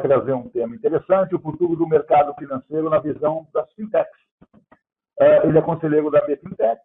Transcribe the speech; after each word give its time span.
trazer 0.00 0.32
um 0.32 0.48
tema 0.48 0.74
interessante, 0.74 1.34
o 1.34 1.40
futuro 1.40 1.76
do 1.76 1.86
mercado 1.86 2.34
financeiro 2.34 2.90
na 2.90 2.98
visão 2.98 3.46
das 3.52 3.70
fintechs. 3.72 4.18
É, 5.20 5.46
ele 5.46 5.58
é 5.58 5.62
conselheiro 5.62 6.10
da 6.10 6.20
BFintech, 6.20 6.80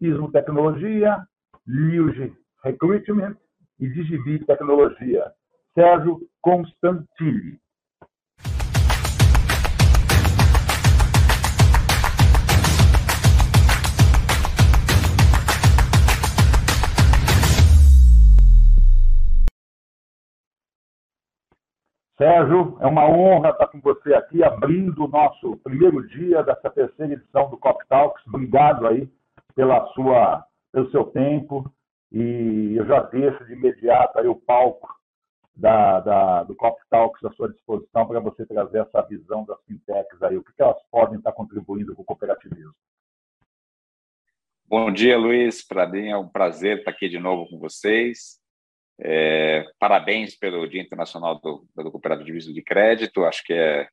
Ismo 0.00 0.30
Tecnologia, 0.30 1.16
Liuge 1.66 2.32
Recruitment 2.62 3.36
e 3.78 3.88
Digibi 3.88 4.44
Tecnologia. 4.44 5.32
Sérgio 5.74 6.20
Constantini. 6.42 7.58
Sérgio, 22.20 22.76
é 22.82 22.86
uma 22.86 23.08
honra 23.08 23.48
estar 23.48 23.66
com 23.68 23.80
você 23.80 24.12
aqui, 24.12 24.44
abrindo 24.44 25.06
o 25.06 25.08
nosso 25.08 25.56
primeiro 25.64 26.06
dia 26.06 26.42
dessa 26.42 26.68
terceira 26.68 27.14
edição 27.14 27.48
do 27.48 27.56
Cop 27.56 27.82
Talks. 27.88 28.22
Obrigado 28.26 28.86
aí 28.86 29.10
pela 29.54 29.86
sua, 29.94 30.44
pelo 30.70 30.90
seu 30.90 31.04
tempo. 31.04 31.72
E 32.12 32.74
eu 32.76 32.84
já 32.84 33.00
deixo 33.04 33.42
de 33.46 33.54
imediato 33.54 34.18
aí 34.18 34.28
o 34.28 34.36
palco 34.36 34.86
da, 35.56 36.00
da, 36.00 36.42
do 36.42 36.54
Cop 36.54 36.78
Talks 36.90 37.24
à 37.24 37.30
sua 37.30 37.48
disposição 37.48 38.06
para 38.06 38.20
você 38.20 38.44
trazer 38.44 38.80
essa 38.80 39.00
visão 39.00 39.46
das 39.46 39.56
fintechs 39.64 40.22
aí, 40.22 40.36
o 40.36 40.44
que 40.44 40.52
elas 40.58 40.76
podem 40.90 41.16
estar 41.16 41.32
contribuindo 41.32 41.94
com 41.94 42.02
o 42.02 42.04
cooperativismo. 42.04 42.74
Bom 44.66 44.92
dia, 44.92 45.16
Luiz. 45.16 45.66
Para 45.66 45.88
mim 45.88 46.10
é 46.10 46.18
um 46.18 46.28
prazer 46.28 46.80
estar 46.80 46.90
aqui 46.90 47.08
de 47.08 47.18
novo 47.18 47.48
com 47.48 47.58
vocês. 47.58 48.39
É, 49.02 49.64
parabéns 49.78 50.36
pelo 50.36 50.68
Dia 50.68 50.82
Internacional 50.82 51.40
do, 51.40 51.66
do 51.74 52.52
de 52.52 52.62
Crédito. 52.62 53.24
Acho 53.24 53.42
que 53.44 53.52
é, 53.52 53.88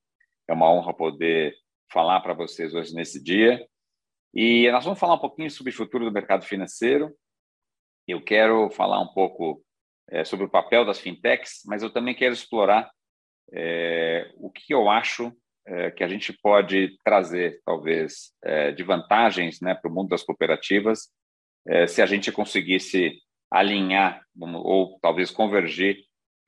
é 0.47 0.53
uma 0.53 0.71
honra 0.71 0.93
poder 0.93 1.55
falar 1.91 2.19
para 2.19 2.33
vocês 2.33 2.73
hoje 2.73 2.93
nesse 2.93 3.23
dia. 3.23 3.65
E 4.33 4.69
nós 4.71 4.83
vamos 4.83 4.99
falar 4.99 5.15
um 5.15 5.19
pouquinho 5.19 5.49
sobre 5.49 5.71
o 5.71 5.75
futuro 5.75 6.05
do 6.05 6.11
mercado 6.11 6.45
financeiro. 6.45 7.15
Eu 8.07 8.21
quero 8.21 8.69
falar 8.69 8.99
um 8.99 9.13
pouco 9.13 9.63
é, 10.09 10.23
sobre 10.23 10.45
o 10.45 10.49
papel 10.49 10.85
das 10.85 10.99
fintechs, 10.99 11.61
mas 11.65 11.81
eu 11.81 11.89
também 11.89 12.13
quero 12.13 12.33
explorar 12.33 12.91
é, 13.53 14.29
o 14.35 14.49
que 14.49 14.73
eu 14.73 14.89
acho 14.89 15.31
é, 15.65 15.91
que 15.91 16.03
a 16.03 16.07
gente 16.07 16.33
pode 16.33 16.97
trazer, 17.03 17.61
talvez, 17.65 18.33
é, 18.43 18.71
de 18.71 18.83
vantagens 18.83 19.59
né, 19.61 19.75
para 19.75 19.89
o 19.89 19.93
mundo 19.93 20.09
das 20.09 20.23
cooperativas, 20.23 21.09
é, 21.67 21.87
se 21.87 22.01
a 22.01 22.05
gente 22.05 22.31
conseguisse 22.31 23.19
alinhar 23.51 24.21
ou 24.39 24.99
talvez 25.01 25.31
convergir 25.31 25.97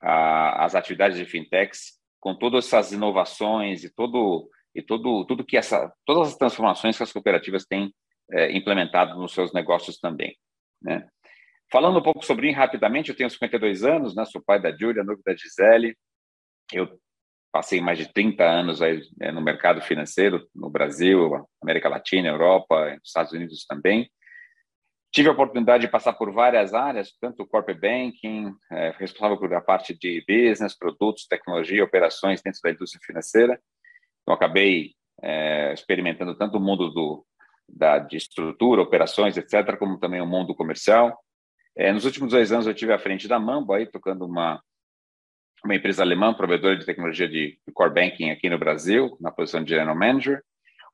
a, 0.00 0.64
as 0.64 0.74
atividades 0.74 1.18
de 1.18 1.24
fintechs 1.24 1.98
com 2.18 2.34
todas 2.34 2.66
essas 2.66 2.92
inovações 2.92 3.84
e 3.84 3.94
todo 3.94 4.48
e 4.74 4.82
todo 4.82 5.24
tudo 5.26 5.44
que 5.44 5.56
essa 5.56 5.92
todas 6.04 6.28
as 6.28 6.36
transformações 6.36 6.96
que 6.96 7.02
as 7.02 7.12
cooperativas 7.12 7.64
têm 7.64 7.92
é, 8.32 8.52
implementado 8.56 9.18
nos 9.18 9.32
seus 9.32 9.52
negócios 9.52 9.98
também, 9.98 10.36
né? 10.82 11.08
Falando 11.72 12.00
um 12.00 12.02
pouco 12.02 12.24
sobre 12.24 12.48
mim 12.48 12.52
rapidamente, 12.52 13.10
eu 13.10 13.16
tenho 13.16 13.30
52 13.30 13.84
anos, 13.84 14.14
né? 14.14 14.24
Sou 14.24 14.42
pai 14.42 14.60
da 14.60 14.76
Júlia, 14.76 15.04
noivo 15.04 15.22
da 15.24 15.34
Gisele. 15.36 15.96
Eu 16.72 16.98
passei 17.52 17.80
mais 17.80 17.96
de 17.96 18.12
30 18.12 18.44
anos 18.44 18.82
aí 18.82 19.00
né, 19.16 19.30
no 19.30 19.40
mercado 19.40 19.80
financeiro 19.80 20.48
no 20.54 20.68
Brasil, 20.68 21.46
América 21.62 21.88
Latina, 21.88 22.28
Europa, 22.28 22.98
Estados 23.04 23.32
Unidos 23.32 23.64
também. 23.66 24.10
Tive 25.12 25.28
a 25.28 25.32
oportunidade 25.32 25.84
de 25.84 25.90
passar 25.90 26.12
por 26.12 26.32
várias 26.32 26.72
áreas, 26.72 27.12
tanto 27.20 27.44
corporate 27.44 27.80
banking, 27.80 28.54
é, 28.70 28.94
responsável 28.96 29.36
por 29.36 29.52
a 29.52 29.60
parte 29.60 29.92
de 29.92 30.24
business, 30.26 30.76
produtos, 30.76 31.26
tecnologia, 31.26 31.82
operações 31.82 32.40
dentro 32.40 32.60
da 32.62 32.70
indústria 32.70 33.02
financeira. 33.04 33.60
Então, 34.22 34.34
acabei 34.34 34.92
é, 35.20 35.72
experimentando 35.72 36.36
tanto 36.36 36.58
o 36.58 36.60
mundo 36.60 36.90
do, 36.90 37.26
da, 37.68 37.98
de 37.98 38.16
estrutura, 38.16 38.82
operações, 38.82 39.36
etc., 39.36 39.76
como 39.76 39.98
também 39.98 40.20
o 40.20 40.26
mundo 40.26 40.54
comercial. 40.54 41.18
É, 41.76 41.92
nos 41.92 42.04
últimos 42.04 42.30
dois 42.30 42.52
anos, 42.52 42.68
eu 42.68 42.74
tive 42.74 42.92
à 42.92 42.98
frente 42.98 43.26
da 43.26 43.38
Mambo, 43.38 43.72
aí, 43.72 43.86
tocando 43.86 44.24
uma, 44.24 44.62
uma 45.64 45.74
empresa 45.74 46.02
alemã, 46.02 46.32
provedora 46.32 46.76
de 46.76 46.86
tecnologia 46.86 47.28
de, 47.28 47.58
de 47.66 47.72
core 47.72 47.94
banking 47.94 48.30
aqui 48.30 48.48
no 48.48 48.58
Brasil, 48.58 49.16
na 49.20 49.32
posição 49.32 49.62
de 49.64 49.70
general 49.70 49.96
manager. 49.96 50.40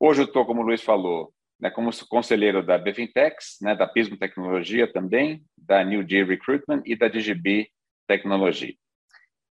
Hoje 0.01 0.23
eu 0.23 0.27
estou, 0.27 0.47
como 0.47 0.63
o 0.63 0.65
Luiz 0.65 0.83
falou, 0.83 1.33
né, 1.61 1.71
como 1.71 1.91
conselheiro 2.09 2.65
da 2.65 2.77
Befintex, 2.79 3.59
né, 3.63 3.75
da 3.75 3.87
Pismo 3.87 4.17
Tecnologia 4.17 4.91
também, 4.91 5.43
da 5.57 5.83
New 5.83 6.05
Deal 6.05 6.27
Recruitment 6.27 6.83
e 6.85 6.95
da 6.95 7.09
DGB 7.09 7.69
Tecnologia. 8.07 8.75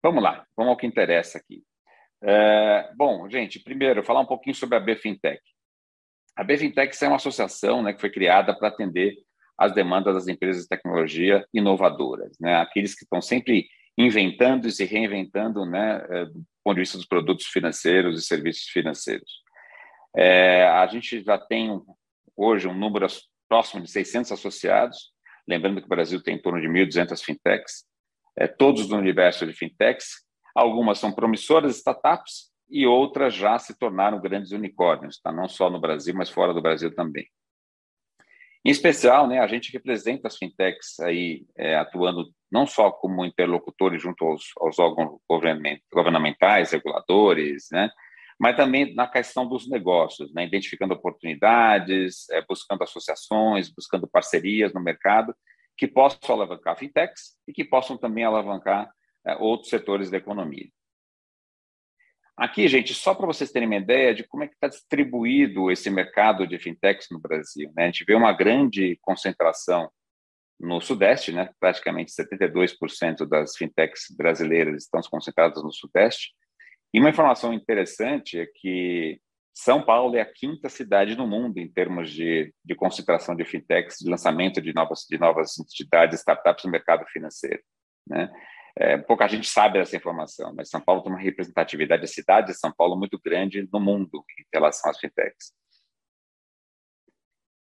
Vamos 0.02 0.22
lá, 0.22 0.44
vamos 0.56 0.70
ao 0.70 0.76
que 0.76 0.86
interessa 0.86 1.38
aqui. 1.38 1.62
É, 2.22 2.90
bom, 2.96 3.28
gente, 3.28 3.60
primeiro, 3.60 4.02
falar 4.02 4.20
um 4.20 4.26
pouquinho 4.26 4.54
sobre 4.54 4.76
a 4.76 4.80
Bfintech. 4.80 5.40
A 6.36 6.44
Bfintech 6.44 6.96
é 7.02 7.06
uma 7.06 7.16
associação 7.16 7.82
né, 7.82 7.92
que 7.92 8.00
foi 8.00 8.10
criada 8.10 8.56
para 8.56 8.68
atender 8.68 9.14
as 9.58 9.74
demandas 9.74 10.14
das 10.14 10.26
empresas 10.26 10.62
de 10.62 10.68
tecnologia 10.68 11.44
inovadoras, 11.52 12.34
né, 12.40 12.56
aqueles 12.56 12.94
que 12.94 13.04
estão 13.04 13.20
sempre 13.20 13.66
inventando 13.98 14.66
e 14.66 14.72
se 14.72 14.84
reinventando 14.84 15.66
né, 15.66 16.02
é, 16.08 16.24
do 16.24 16.44
ponto 16.64 16.76
de 16.76 16.80
vista 16.80 16.96
dos 16.96 17.06
produtos 17.06 17.46
financeiros 17.46 18.18
e 18.18 18.26
serviços 18.26 18.64
financeiros. 18.70 19.30
É, 20.16 20.65
a 20.65 20.87
gente 20.87 21.22
já 21.22 21.38
tem 21.38 21.81
hoje 22.37 22.66
um 22.66 22.75
número 22.75 23.06
próximo 23.48 23.82
de 23.82 23.91
600 23.91 24.32
associados, 24.32 25.12
lembrando 25.47 25.81
que 25.81 25.87
o 25.87 25.88
Brasil 25.88 26.22
tem 26.22 26.37
em 26.37 26.43
torno 26.43 26.60
de 26.60 26.69
1.200 26.69 27.22
fintechs, 27.22 27.84
é, 28.37 28.47
todos 28.47 28.88
do 28.88 28.97
universo 28.97 29.47
de 29.47 29.53
fintechs. 29.53 30.25
Algumas 30.54 30.98
são 30.98 31.12
promissoras 31.12 31.76
startups 31.76 32.50
e 32.69 32.87
outras 32.87 33.34
já 33.34 33.59
se 33.59 33.76
tornaram 33.76 34.21
grandes 34.21 34.53
unicórnios, 34.53 35.21
tá? 35.21 35.32
não 35.32 35.48
só 35.48 35.69
no 35.69 35.81
Brasil, 35.81 36.15
mas 36.15 36.31
fora 36.31 36.54
do 36.54 36.62
Brasil 36.62 36.94
também. 36.94 37.27
Em 38.65 38.71
especial, 38.71 39.27
né, 39.27 39.41
a 39.41 39.47
gente 39.47 39.72
representa 39.72 40.28
as 40.28 40.36
fintechs 40.36 41.01
aí 41.01 41.47
é, 41.56 41.77
atuando 41.77 42.30
não 42.53 42.66
só 42.66 42.91
como 42.91 43.24
interlocutores 43.24 44.03
junto 44.03 44.24
aos, 44.24 44.45
aos 44.59 44.78
órgãos 44.78 45.18
governamentais, 45.28 46.72
reguladores, 46.72 47.68
né, 47.72 47.91
mas 48.41 48.57
também 48.57 48.95
na 48.95 49.07
questão 49.07 49.47
dos 49.47 49.69
negócios, 49.69 50.33
né? 50.33 50.47
identificando 50.47 50.95
oportunidades, 50.95 52.27
é, 52.31 52.41
buscando 52.41 52.83
associações, 52.83 53.69
buscando 53.69 54.09
parcerias 54.09 54.72
no 54.72 54.83
mercado 54.83 55.37
que 55.77 55.87
possam 55.87 56.34
alavancar 56.34 56.78
fintechs 56.78 57.37
e 57.47 57.53
que 57.53 57.63
possam 57.63 57.98
também 57.98 58.25
alavancar 58.25 58.91
é, 59.27 59.37
outros 59.37 59.69
setores 59.69 60.10
da 60.10 60.16
economia. 60.16 60.71
Aqui, 62.34 62.66
gente, 62.66 62.95
só 62.95 63.15
para 63.15 63.27
vocês 63.27 63.53
terem 63.53 63.69
uma 63.69 63.77
ideia 63.77 64.15
de 64.15 64.25
como 64.25 64.42
é 64.42 64.48
que 64.48 64.54
está 64.54 64.69
distribuído 64.69 65.71
esse 65.71 65.91
mercado 65.91 66.47
de 66.47 66.59
fintechs 66.59 67.09
no 67.10 67.21
Brasil. 67.21 67.71
Né? 67.77 67.84
A 67.84 67.87
gente 67.87 68.04
vê 68.07 68.15
uma 68.15 68.33
grande 68.33 68.98
concentração 69.03 69.91
no 70.59 70.81
Sudeste, 70.81 71.31
né? 71.31 71.51
praticamente 71.60 72.10
72% 72.13 73.27
das 73.28 73.54
fintechs 73.54 74.07
brasileiras 74.16 74.84
estão 74.84 75.03
concentradas 75.03 75.63
no 75.63 75.71
Sudeste, 75.71 76.33
e 76.92 76.98
uma 77.01 77.10
informação 77.10 77.53
interessante 77.53 78.39
é 78.39 78.47
que 78.47 79.21
São 79.54 79.84
Paulo 79.84 80.16
é 80.16 80.21
a 80.21 80.33
quinta 80.33 80.69
cidade 80.69 81.16
no 81.16 81.27
mundo 81.27 81.59
em 81.59 81.71
termos 81.71 82.10
de, 82.10 82.53
de 82.65 82.75
concentração 82.75 83.37
de 83.37 83.45
fintechs, 83.45 83.98
de 84.01 84.10
lançamento 84.10 84.60
de 84.60 84.72
novas, 84.72 85.07
de 85.09 85.19
novas 85.19 85.59
entidades, 85.59 86.19
startups 86.19 86.65
no 86.65 86.71
mercado 86.71 87.07
financeiro. 87.07 87.63
Né? 88.07 88.31
É, 88.77 88.97
pouca 88.98 89.28
gente 89.28 89.48
sabe 89.48 89.78
dessa 89.78 89.97
informação, 89.97 90.53
mas 90.54 90.69
São 90.69 90.81
Paulo 90.81 91.03
tem 91.03 91.13
uma 91.13 91.21
representatividade, 91.21 92.04
a 92.04 92.09
cidade 92.09 92.48
de 92.48 92.59
São 92.59 92.72
Paulo 92.72 92.97
muito 92.97 93.21
grande 93.22 93.69
no 93.72 93.81
mundo 93.81 94.25
em 94.39 94.45
relação 94.53 94.91
às 94.91 94.98
fintechs. 94.98 95.53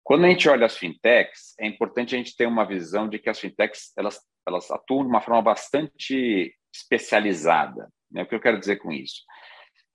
Quando 0.04 0.26
a 0.26 0.30
gente 0.30 0.48
olha 0.48 0.66
as 0.68 0.78
fintechs, 0.78 1.56
é 1.60 1.66
importante 1.66 2.14
a 2.14 2.18
gente 2.18 2.36
ter 2.36 2.46
uma 2.46 2.66
visão 2.66 3.10
de 3.10 3.18
que 3.18 3.30
as 3.30 3.40
fintechs 3.40 3.92
elas, 3.98 4.20
elas 4.48 4.70
atuam 4.70 5.04
de 5.04 5.10
uma 5.10 5.22
forma 5.22 5.42
bastante 5.42 6.54
especializada. 6.74 7.90
Né? 8.12 8.24
O 8.24 8.26
que 8.26 8.36
eu 8.36 8.40
quero 8.40 8.60
dizer 8.60 8.78
com 8.78 8.92
isso? 8.92 9.22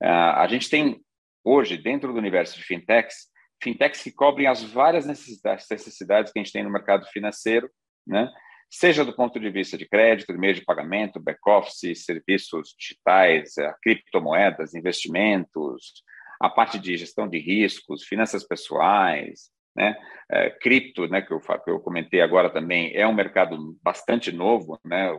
Uh, 0.02 0.36
a 0.36 0.46
gente 0.48 0.68
tem 0.68 1.00
hoje, 1.44 1.76
dentro 1.76 2.12
do 2.12 2.18
universo 2.18 2.56
de 2.56 2.64
fintechs, 2.64 3.28
fintechs 3.62 4.02
que 4.02 4.12
cobrem 4.12 4.46
as 4.46 4.62
várias 4.62 5.06
necessidades, 5.06 5.66
necessidades 5.70 6.32
que 6.32 6.38
a 6.38 6.42
gente 6.42 6.52
tem 6.52 6.62
no 6.62 6.70
mercado 6.70 7.06
financeiro, 7.06 7.70
né? 8.06 8.30
seja 8.70 9.04
do 9.04 9.14
ponto 9.14 9.38
de 9.40 9.50
vista 9.50 9.76
de 9.76 9.88
crédito, 9.88 10.32
de 10.32 10.38
meio 10.38 10.54
de 10.54 10.64
pagamento, 10.64 11.20
back-office, 11.20 12.04
serviços 12.04 12.74
digitais, 12.78 13.54
uh, 13.58 13.74
criptomoedas, 13.82 14.74
investimentos, 14.74 16.04
a 16.40 16.48
parte 16.48 16.78
de 16.78 16.96
gestão 16.96 17.28
de 17.28 17.38
riscos, 17.38 18.04
finanças 18.04 18.46
pessoais, 18.46 19.50
né? 19.76 19.96
Uh, 20.32 20.58
cripto, 20.60 21.06
né, 21.08 21.20
que 21.20 21.32
eu, 21.32 21.40
que 21.40 21.70
eu 21.70 21.80
comentei 21.80 22.20
agora 22.20 22.50
também, 22.50 22.94
é 22.94 23.06
um 23.06 23.14
mercado 23.14 23.76
bastante 23.82 24.32
novo, 24.32 24.78
né? 24.84 25.10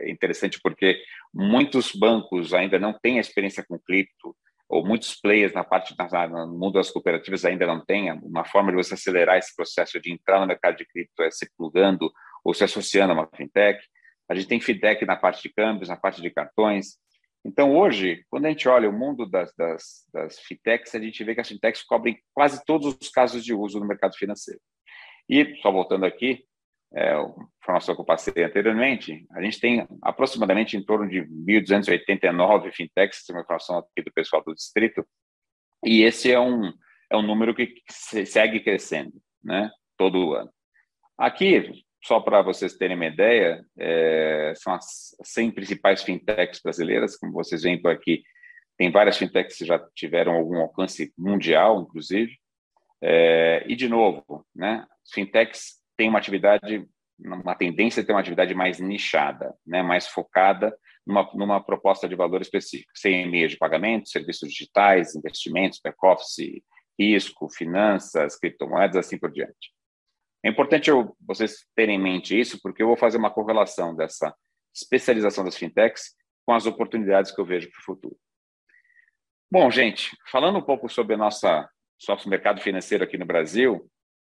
É 0.00 0.10
interessante 0.10 0.58
porque 0.62 1.00
muitos 1.32 1.92
bancos 1.92 2.52
ainda 2.54 2.78
não 2.78 2.92
têm 2.92 3.18
a 3.18 3.20
experiência 3.20 3.64
com 3.66 3.78
cripto, 3.78 4.34
ou 4.70 4.86
muitos 4.86 5.20
players 5.20 5.52
na 5.52 5.64
parte 5.64 5.94
no 6.30 6.46
mundo 6.46 6.74
das 6.74 6.90
cooperativas 6.90 7.44
ainda 7.44 7.66
não 7.66 7.84
têm 7.84 8.12
uma 8.12 8.44
forma 8.44 8.70
de 8.70 8.76
você 8.76 8.94
acelerar 8.94 9.36
esse 9.36 9.54
processo 9.54 10.00
de 10.00 10.12
entrar 10.12 10.38
no 10.38 10.46
mercado 10.46 10.76
de 10.76 10.86
cripto 10.86 11.24
é 11.24 11.30
se 11.30 11.50
plugando 11.56 12.10
ou 12.44 12.54
se 12.54 12.62
associando 12.62 13.12
a 13.12 13.16
uma 13.16 13.28
fintech. 13.36 13.80
A 14.28 14.34
gente 14.34 14.46
tem 14.46 14.60
fintech 14.60 15.04
na 15.04 15.16
parte 15.16 15.42
de 15.42 15.52
câmbios, 15.52 15.88
na 15.88 15.96
parte 15.96 16.22
de 16.22 16.30
cartões. 16.30 16.98
Então, 17.44 17.76
hoje, 17.76 18.24
quando 18.30 18.46
a 18.46 18.48
gente 18.48 18.68
olha 18.68 18.88
o 18.88 18.92
mundo 18.92 19.28
das, 19.28 19.52
das, 19.56 20.06
das 20.12 20.38
fintechs, 20.38 20.94
a 20.94 21.00
gente 21.00 21.24
vê 21.24 21.34
que 21.34 21.40
as 21.40 21.48
fintechs 21.48 21.82
cobrem 21.82 22.20
quase 22.32 22.64
todos 22.64 22.96
os 23.00 23.08
casos 23.08 23.44
de 23.44 23.52
uso 23.52 23.80
no 23.80 23.86
mercado 23.88 24.14
financeiro. 24.14 24.60
E, 25.28 25.56
só 25.62 25.72
voltando 25.72 26.06
aqui, 26.06 26.44
é, 26.94 27.14
informação 27.62 27.94
que 27.94 28.00
eu 28.00 28.04
passei 28.04 28.42
anteriormente, 28.42 29.26
a 29.32 29.42
gente 29.42 29.60
tem 29.60 29.86
aproximadamente 30.02 30.76
em 30.76 30.84
torno 30.84 31.08
de 31.08 31.20
1.289 31.22 32.72
fintechs, 32.72 33.28
uma 33.30 33.42
informação 33.42 33.78
aqui 33.78 34.02
do 34.02 34.12
pessoal 34.12 34.42
do 34.44 34.54
distrito, 34.54 35.06
e 35.84 36.02
esse 36.02 36.30
é 36.30 36.40
um, 36.40 36.72
é 37.10 37.16
um 37.16 37.22
número 37.22 37.54
que 37.54 37.74
segue 37.88 38.60
crescendo, 38.60 39.12
né, 39.42 39.70
todo 39.96 40.34
ano. 40.34 40.50
Aqui, 41.16 41.70
só 42.02 42.18
para 42.18 42.42
vocês 42.42 42.76
terem 42.76 42.96
uma 42.96 43.06
ideia, 43.06 43.64
é, 43.78 44.52
são 44.56 44.74
as 44.74 45.14
100 45.22 45.52
principais 45.52 46.02
fintechs 46.02 46.60
brasileiras, 46.62 47.16
como 47.16 47.32
vocês 47.32 47.62
veem 47.62 47.80
por 47.80 47.90
aqui, 47.90 48.22
tem 48.76 48.90
várias 48.90 49.18
fintechs 49.18 49.58
que 49.58 49.64
já 49.66 49.78
tiveram 49.94 50.32
algum 50.32 50.56
alcance 50.56 51.12
mundial, 51.16 51.82
inclusive, 51.82 52.32
é, 53.02 53.64
e 53.66 53.76
de 53.76 53.88
novo, 53.88 54.46
né, 54.54 54.86
fintechs 55.12 55.79
têm 56.00 56.08
uma 56.08 56.18
atividade, 56.18 56.88
uma 57.18 57.54
tendência 57.54 58.02
a 58.02 58.06
ter 58.06 58.12
uma 58.12 58.20
atividade 58.20 58.54
mais 58.54 58.80
nichada, 58.80 59.54
né, 59.66 59.82
mais 59.82 60.06
focada 60.06 60.74
numa, 61.06 61.30
numa 61.34 61.62
proposta 61.62 62.08
de 62.08 62.14
valor 62.14 62.40
específico, 62.40 62.90
meio 63.04 63.46
de 63.46 63.58
pagamento, 63.58 64.08
serviços 64.08 64.48
digitais, 64.48 65.14
investimentos, 65.14 65.78
back-office, 65.84 66.62
risco, 66.98 67.50
finanças, 67.50 68.38
criptomoedas, 68.38 68.96
assim 68.96 69.18
por 69.18 69.30
diante. 69.30 69.74
É 70.42 70.48
importante 70.48 70.88
eu, 70.88 71.14
vocês 71.20 71.66
terem 71.76 71.96
em 71.96 72.02
mente 72.02 72.38
isso, 72.38 72.58
porque 72.62 72.82
eu 72.82 72.86
vou 72.86 72.96
fazer 72.96 73.18
uma 73.18 73.30
correlação 73.30 73.94
dessa 73.94 74.34
especialização 74.74 75.44
das 75.44 75.58
fintechs 75.58 76.14
com 76.46 76.54
as 76.54 76.64
oportunidades 76.64 77.30
que 77.30 77.38
eu 77.42 77.44
vejo 77.44 77.70
para 77.70 77.80
o 77.80 77.84
futuro. 77.84 78.16
Bom, 79.52 79.70
gente, 79.70 80.16
falando 80.32 80.58
um 80.58 80.62
pouco 80.62 80.88
sobre 80.88 81.14
a 81.14 81.18
nossa 81.18 81.68
nosso 82.08 82.26
mercado 82.30 82.62
financeiro 82.62 83.04
aqui 83.04 83.18
no 83.18 83.26
Brasil, 83.26 83.86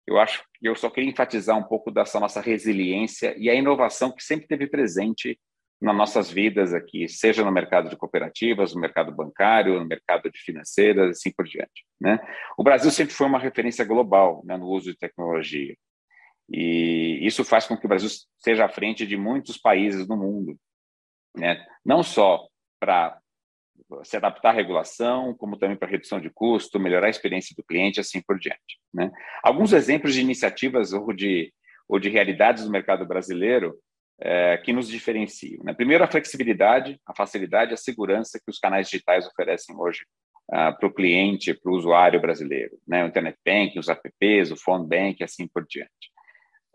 eu 0.09 0.19
acho 0.19 0.43
que 0.55 0.67
eu 0.67 0.75
só 0.75 0.89
queria 0.89 1.09
enfatizar 1.09 1.55
um 1.55 1.63
pouco 1.63 1.91
dessa 1.91 2.19
nossa 2.19 2.41
resiliência 2.41 3.35
e 3.37 3.47
a 3.47 3.53
inovação 3.53 4.11
que 4.11 4.23
sempre 4.23 4.47
teve 4.47 4.65
presente 4.65 5.39
nas 5.79 5.95
nossas 5.95 6.31
vidas 6.31 6.73
aqui, 6.73 7.07
seja 7.07 7.45
no 7.45 7.51
mercado 7.51 7.89
de 7.89 7.95
cooperativas, 7.95 8.73
no 8.73 8.81
mercado 8.81 9.15
bancário, 9.15 9.79
no 9.79 9.85
mercado 9.85 10.29
de 10.29 10.39
financeiras, 10.39 11.11
assim 11.11 11.31
por 11.31 11.45
diante. 11.45 11.85
Né? 12.01 12.19
O 12.57 12.63
Brasil 12.63 12.89
sempre 12.89 13.13
foi 13.13 13.27
uma 13.27 13.39
referência 13.39 13.85
global 13.85 14.41
né, 14.43 14.57
no 14.57 14.65
uso 14.65 14.91
de 14.91 14.97
tecnologia. 14.97 15.75
E 16.49 17.19
isso 17.21 17.45
faz 17.45 17.67
com 17.67 17.77
que 17.77 17.85
o 17.85 17.89
Brasil 17.89 18.07
esteja 18.07 18.65
à 18.65 18.69
frente 18.69 19.05
de 19.05 19.15
muitos 19.15 19.57
países 19.57 20.07
no 20.07 20.17
mundo, 20.17 20.57
né? 21.37 21.63
não 21.85 22.01
só 22.01 22.47
para 22.79 23.18
se 24.03 24.17
adaptar 24.17 24.49
à 24.49 24.53
regulação, 24.53 25.33
como 25.35 25.57
também 25.57 25.77
para 25.77 25.89
redução 25.89 26.19
de 26.19 26.29
custo, 26.29 26.79
melhorar 26.79 27.07
a 27.07 27.09
experiência 27.09 27.55
do 27.55 27.63
cliente, 27.63 27.99
assim 27.99 28.21
por 28.21 28.37
diante. 28.37 28.79
Né? 28.93 29.11
Alguns 29.43 29.73
exemplos 29.73 30.13
de 30.13 30.21
iniciativas 30.21 30.93
ou 30.93 31.13
de, 31.13 31.53
ou 31.87 31.99
de 31.99 32.09
realidades 32.09 32.63
do 32.63 32.71
mercado 32.71 33.05
brasileiro 33.05 33.75
é, 34.21 34.57
que 34.57 34.73
nos 34.73 34.87
diferenciam. 34.87 35.63
Né? 35.63 35.73
Primeiro, 35.73 36.03
a 36.03 36.07
flexibilidade, 36.07 36.99
a 37.05 37.15
facilidade 37.15 37.73
a 37.73 37.77
segurança 37.77 38.39
que 38.39 38.51
os 38.51 38.59
canais 38.59 38.89
digitais 38.89 39.25
oferecem 39.25 39.75
hoje 39.77 40.01
uh, 40.49 40.77
para 40.77 40.87
o 40.87 40.93
cliente, 40.93 41.53
para 41.53 41.71
o 41.71 41.75
usuário 41.75 42.19
brasileiro. 42.19 42.77
Né? 42.87 43.03
O 43.03 43.07
Internet 43.07 43.37
Banking, 43.45 43.79
os 43.79 43.87
apps, 43.87 44.51
o 44.51 44.57
Phone 44.57 44.87
Bank, 44.87 45.23
assim 45.23 45.47
por 45.47 45.65
diante. 45.65 45.89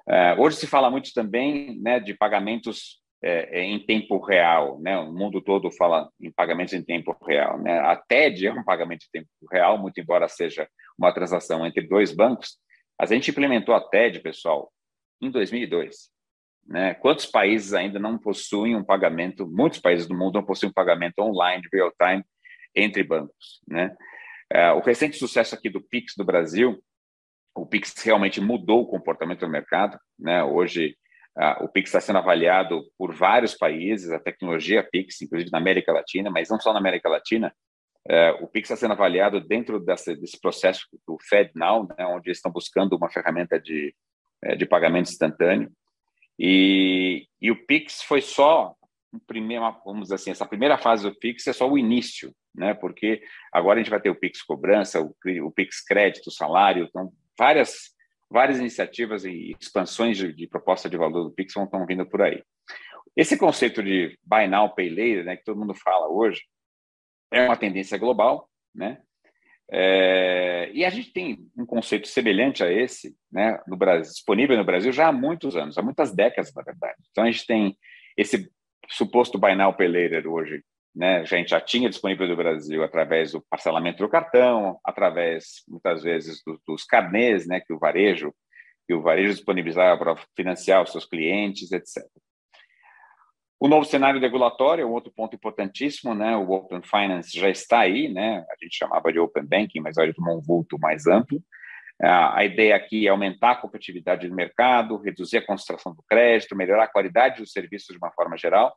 Uh, 0.09 0.41
hoje 0.41 0.57
se 0.57 0.67
fala 0.67 0.91
muito 0.91 1.13
também 1.15 1.79
né, 1.81 1.99
de 1.99 2.15
pagamentos 2.15 3.03
é, 3.25 3.63
em 3.63 3.79
tempo 3.79 4.19
real, 4.19 4.79
né? 4.81 4.99
O 4.99 5.13
mundo 5.13 5.41
todo 5.41 5.71
fala 5.71 6.11
em 6.21 6.31
pagamentos 6.31 6.75
em 6.75 6.83
tempo 6.83 7.17
real, 7.27 7.59
né? 7.59 7.79
A 7.81 7.97
TED 7.97 8.47
é 8.47 8.53
um 8.53 8.65
pagamento 8.65 9.05
em 9.07 9.21
tempo 9.21 9.29
real, 9.51 9.79
muito 9.79 9.99
embora 10.01 10.29
seja 10.29 10.69
uma 10.99 11.13
transação 11.13 11.67
entre 11.67 11.87
dois 11.87 12.13
bancos. 12.13 12.59
A 13.01 13.07
gente 13.07 13.31
implementou 13.31 13.75
a 13.75 13.81
TED, 13.81 14.21
pessoal, 14.21 14.71
em 15.21 15.31
2002. 15.31 16.11
Né? 16.67 16.95
Quantos 16.95 17.27
países 17.27 17.73
ainda 17.73 17.99
não 17.99 18.19
possuem 18.19 18.77
um 18.77 18.85
pagamento? 18.85 19.47
Muitos 19.47 19.81
países 19.81 20.07
do 20.07 20.15
mundo 20.15 20.35
não 20.35 20.45
possuem 20.45 20.71
um 20.71 20.75
pagamento 20.75 21.19
online, 21.21 21.63
real 21.73 21.93
time, 22.01 22.25
entre 22.75 23.03
bancos. 23.03 23.61
Né? 23.67 23.95
É, 24.51 24.71
o 24.73 24.81
recente 24.81 25.17
sucesso 25.17 25.55
aqui 25.55 25.69
do 25.69 25.83
Pix 25.83 26.15
do 26.17 26.25
Brasil 26.25 26.81
o 27.55 27.65
Pix 27.65 27.95
realmente 28.03 28.41
mudou 28.41 28.83
o 28.83 28.87
comportamento 28.87 29.41
do 29.41 29.49
mercado. 29.49 29.99
Né? 30.19 30.43
Hoje, 30.43 30.97
o 31.61 31.69
Pix 31.69 31.89
está 31.89 32.01
sendo 32.01 32.19
avaliado 32.19 32.85
por 32.97 33.13
vários 33.13 33.55
países, 33.55 34.11
a 34.11 34.21
tecnologia 34.21 34.87
Pix, 34.89 35.21
inclusive 35.21 35.51
na 35.51 35.59
América 35.59 35.93
Latina, 35.93 36.31
mas 36.31 36.49
não 36.49 36.61
só 36.61 36.73
na 36.73 36.79
América 36.79 37.09
Latina. 37.09 37.53
Uh, 38.07 38.45
o 38.45 38.49
Pix 38.49 38.69
está 38.69 38.77
sendo 38.77 38.93
avaliado 38.93 39.41
dentro 39.41 39.81
dessa, 39.81 40.15
desse 40.15 40.39
processo 40.39 40.87
do 41.07 41.17
FedNow, 41.23 41.89
né? 41.99 42.07
onde 42.07 42.29
eles 42.29 42.39
estão 42.39 42.53
buscando 42.53 42.95
uma 42.95 43.11
ferramenta 43.11 43.59
de, 43.59 43.95
uh, 44.45 44.57
de 44.57 44.67
pagamento 44.67 45.09
instantâneo. 45.09 45.73
E, 46.39 47.27
e 47.41 47.51
o 47.51 47.67
Pix 47.67 48.03
foi 48.03 48.21
só 48.21 48.75
um 49.13 49.19
primeiro, 49.19 49.65
vamos 49.85 50.13
assim, 50.13 50.31
essa 50.31 50.45
primeira 50.45 50.77
fase 50.77 51.09
do 51.09 51.17
Pix 51.17 51.47
é 51.47 51.53
só 51.53 51.69
o 51.69 51.79
início, 51.79 52.35
né? 52.55 52.75
Porque 52.75 53.23
agora 53.53 53.79
a 53.79 53.83
gente 53.83 53.91
vai 53.91 54.01
ter 54.01 54.11
o 54.11 54.19
Pix 54.19 54.43
cobrança, 54.43 55.01
o, 55.01 55.15
o 55.43 55.51
Pix 55.51 55.83
crédito, 55.83 56.31
salário, 56.31 56.85
então 56.85 57.11
várias, 57.39 57.94
várias 58.31 58.59
iniciativas 58.59 59.25
e 59.25 59.55
expansões 59.61 60.17
de, 60.17 60.33
de 60.33 60.47
proposta 60.47 60.89
de 60.89 60.97
valor 60.97 61.25
do 61.25 61.31
Pix 61.33 61.55
estão 61.57 61.87
vindo 61.87 62.07
por 62.07 62.23
aí. 62.23 62.43
Esse 63.17 63.39
conceito 63.39 63.83
de 63.83 64.19
buy 64.25 64.47
now, 64.49 64.75
pay 64.75 64.89
later, 64.89 65.25
né, 65.25 65.37
que 65.37 65.45
todo 65.45 65.59
mundo 65.59 65.75
fala 65.75 66.09
hoje, 66.09 66.43
é 67.33 67.45
uma 67.45 67.57
tendência 67.57 67.97
global, 67.99 68.49
né? 68.75 69.01
É, 69.71 70.71
e 70.75 70.85
a 70.85 70.91
gente 70.91 71.13
tem 71.13 71.39
um 71.57 71.65
conceito 71.65 72.07
semelhante 72.07 72.63
a 72.63 72.71
esse, 72.71 73.17
né, 73.33 73.59
no 73.67 73.77
Brasil, 73.77 74.13
disponível 74.13 74.57
no 74.57 74.65
Brasil 74.65 74.93
já 74.93 75.09
há 75.09 75.13
muitos 75.13 75.57
anos, 75.57 75.79
há 75.79 75.83
muitas 75.83 76.15
décadas, 76.15 76.53
na 76.55 76.63
verdade. 76.63 76.97
Então 77.11 77.25
a 77.25 77.31
gente 77.31 77.47
tem 77.47 77.77
esse 78.17 78.51
suposto 78.89 79.39
buy 79.39 79.55
now, 79.55 79.73
pay 79.73 79.89
later 79.89 80.27
hoje 80.27 80.63
né, 80.95 81.19
a 81.19 81.25
gente 81.25 81.51
já 81.51 81.61
tinha 81.61 81.91
disponível 81.91 82.29
no 82.29 82.37
Brasil 82.37 82.83
através 82.85 83.33
do 83.33 83.45
parcelamento 83.51 83.99
do 83.99 84.09
cartão, 84.09 84.79
através 84.85 85.65
muitas 85.69 86.03
vezes 86.03 86.43
do, 86.47 86.61
dos 86.67 86.85
carnês, 86.85 87.47
né, 87.47 87.61
que 87.61 87.73
o 87.73 87.79
varejo 87.79 88.33
que 88.87 88.93
o 88.93 89.01
varejo 89.01 89.33
disponibilizava 89.33 89.99
para 89.99 90.23
financiar 90.37 90.83
os 90.83 90.93
seus 90.93 91.07
clientes, 91.07 91.73
etc. 91.73 92.05
O 93.59 93.67
novo 93.67 93.87
cenário 93.87 94.21
regulatório 94.21 94.83
é 94.83 94.87
um 94.87 94.93
outro 94.93 95.11
ponto 95.11 95.35
importantíssimo, 95.35 96.15
né? 96.15 96.37
O 96.37 96.51
Open 96.51 96.83
Finance 96.83 97.31
já 97.39 97.49
está 97.49 97.81
aí, 97.81 98.13
né? 98.13 98.45
A 98.51 98.63
gente 98.63 98.77
chamava 98.77 99.11
de 99.11 99.19
Open 99.19 99.47
Banking, 99.47 99.81
mas 99.81 99.97
olha, 99.97 100.13
tomou 100.13 100.37
um 100.37 100.43
vulto 100.43 100.79
mais 100.79 101.07
amplo. 101.07 101.43
A 102.03 102.45
ideia 102.45 102.77
aqui 102.77 103.07
é 103.07 103.11
aumentar 103.11 103.53
a 103.53 103.57
competitividade 103.57 104.29
do 104.29 104.35
mercado, 104.35 104.99
reduzir 104.99 105.39
a 105.39 105.47
concentração 105.47 105.95
do 105.95 106.05
crédito, 106.07 106.55
melhorar 106.55 106.85
a 106.85 106.93
qualidade 106.93 107.41
dos 107.41 107.53
serviços 107.53 107.89
de 107.89 107.97
uma 107.97 108.11
forma 108.11 108.37
geral 108.37 108.77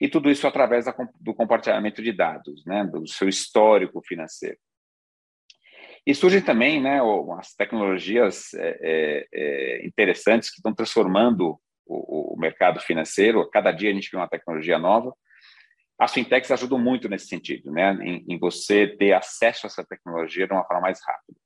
e 0.00 0.08
tudo 0.08 0.30
isso 0.30 0.46
através 0.46 0.86
do 1.20 1.34
compartilhamento 1.34 2.02
de 2.02 2.12
dados, 2.12 2.64
né, 2.66 2.84
do 2.84 3.06
seu 3.06 3.28
histórico 3.28 4.02
financeiro. 4.02 4.58
E 6.06 6.14
surgem 6.14 6.42
também 6.42 6.82
né, 6.82 7.00
as 7.38 7.54
tecnologias 7.54 8.52
é, 8.54 8.78
é, 8.82 9.26
é, 9.32 9.86
interessantes 9.86 10.50
que 10.50 10.56
estão 10.56 10.74
transformando 10.74 11.58
o, 11.86 12.34
o, 12.34 12.38
mercado 12.38 12.78
financeiro. 12.80 13.48
Cada 13.50 13.72
dia 13.72 13.90
a 13.90 13.94
gente 13.94 14.10
vê 14.10 14.16
uma 14.18 14.28
tecnologia 14.28 14.78
nova. 14.78 15.14
As 15.98 16.12
fintechs 16.12 16.50
ajudam 16.50 16.78
muito 16.78 17.08
nesse 17.08 17.28
sentido, 17.28 17.70
né, 17.72 17.96
em, 18.02 18.24
em 18.28 18.38
você 18.38 18.86
ter 18.86 19.12
acesso 19.14 19.66
a 19.66 19.68
essa 19.68 19.84
tecnologia 19.84 20.46
de 20.46 20.52
uma 20.52 20.64
forma 20.64 20.82
mais 20.82 21.00
rápida. 21.02 21.38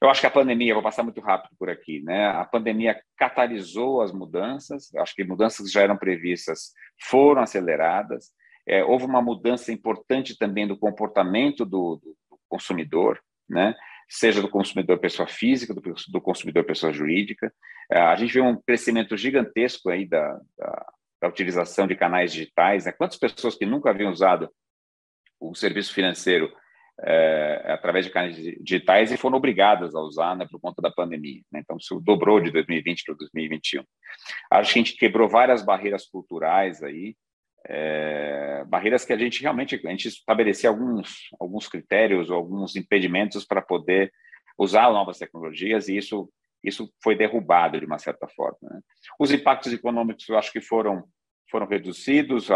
Eu 0.00 0.10
acho 0.10 0.20
que 0.20 0.26
a 0.26 0.30
pandemia, 0.30 0.74
vou 0.74 0.82
passar 0.82 1.02
muito 1.02 1.20
rápido 1.20 1.52
por 1.58 1.70
aqui, 1.70 2.02
né? 2.02 2.28
A 2.28 2.44
pandemia 2.44 3.00
catalisou 3.16 4.02
as 4.02 4.12
mudanças, 4.12 4.94
acho 4.96 5.14
que 5.14 5.24
mudanças 5.24 5.66
que 5.66 5.72
já 5.72 5.82
eram 5.82 5.96
previstas 5.96 6.72
foram 7.08 7.42
aceleradas. 7.42 8.32
É, 8.68 8.84
houve 8.84 9.04
uma 9.04 9.22
mudança 9.22 9.72
importante 9.72 10.36
também 10.36 10.66
do 10.66 10.76
comportamento 10.76 11.64
do, 11.64 11.96
do, 11.96 12.16
do 12.30 12.38
consumidor, 12.48 13.20
né? 13.48 13.74
seja 14.08 14.40
do 14.40 14.48
consumidor 14.48 14.98
pessoa 14.98 15.26
física, 15.26 15.74
do, 15.74 15.80
do 15.80 16.20
consumidor 16.20 16.64
pessoa 16.64 16.92
jurídica. 16.92 17.52
É, 17.90 17.98
a 18.00 18.14
gente 18.16 18.32
vê 18.32 18.40
um 18.40 18.56
crescimento 18.56 19.16
gigantesco 19.16 19.90
aí 19.90 20.06
da, 20.06 20.40
da, 20.56 20.86
da 21.22 21.28
utilização 21.28 21.86
de 21.86 21.96
canais 21.96 22.32
digitais. 22.32 22.84
Né? 22.84 22.92
Quantas 22.92 23.18
pessoas 23.18 23.56
que 23.56 23.66
nunca 23.66 23.90
haviam 23.90 24.10
usado 24.10 24.48
o 25.40 25.54
serviço 25.54 25.92
financeiro 25.92 26.52
é, 27.02 27.62
através 27.66 28.06
de 28.06 28.12
canais 28.12 28.36
digitais 28.60 29.12
e 29.12 29.16
foram 29.16 29.36
obrigadas 29.36 29.94
a 29.94 30.00
usar 30.00 30.36
né, 30.36 30.46
por 30.50 30.60
conta 30.60 30.80
da 30.80 30.90
pandemia. 30.90 31.42
Né? 31.52 31.60
Então, 31.60 31.76
isso 31.76 32.00
dobrou 32.00 32.40
de 32.40 32.50
2020 32.50 33.04
para 33.04 33.14
2021. 33.16 33.84
Acho 34.50 34.72
que 34.72 34.78
a 34.78 34.82
gente 34.82 34.96
quebrou 34.96 35.28
várias 35.28 35.62
barreiras 35.62 36.06
culturais 36.06 36.82
aí, 36.82 37.14
é, 37.68 38.64
barreiras 38.66 39.04
que 39.04 39.12
a 39.12 39.18
gente 39.18 39.42
realmente 39.42 39.80
a 39.84 39.90
gente 39.90 40.08
estabelecia 40.08 40.70
alguns, 40.70 41.28
alguns 41.38 41.68
critérios 41.68 42.30
ou 42.30 42.36
alguns 42.36 42.76
impedimentos 42.76 43.44
para 43.44 43.60
poder 43.60 44.12
usar 44.56 44.90
novas 44.92 45.18
tecnologias 45.18 45.88
e 45.88 45.96
isso 45.96 46.30
isso 46.64 46.90
foi 47.00 47.14
derrubado 47.14 47.78
de 47.78 47.86
uma 47.86 47.98
certa 47.98 48.26
forma. 48.28 48.58
Né? 48.62 48.80
Os 49.20 49.30
impactos 49.30 49.72
econômicos 49.72 50.28
eu 50.28 50.36
acho 50.36 50.50
que 50.50 50.60
foram 50.60 51.04
foram 51.50 51.66
reduzidos, 51.66 52.48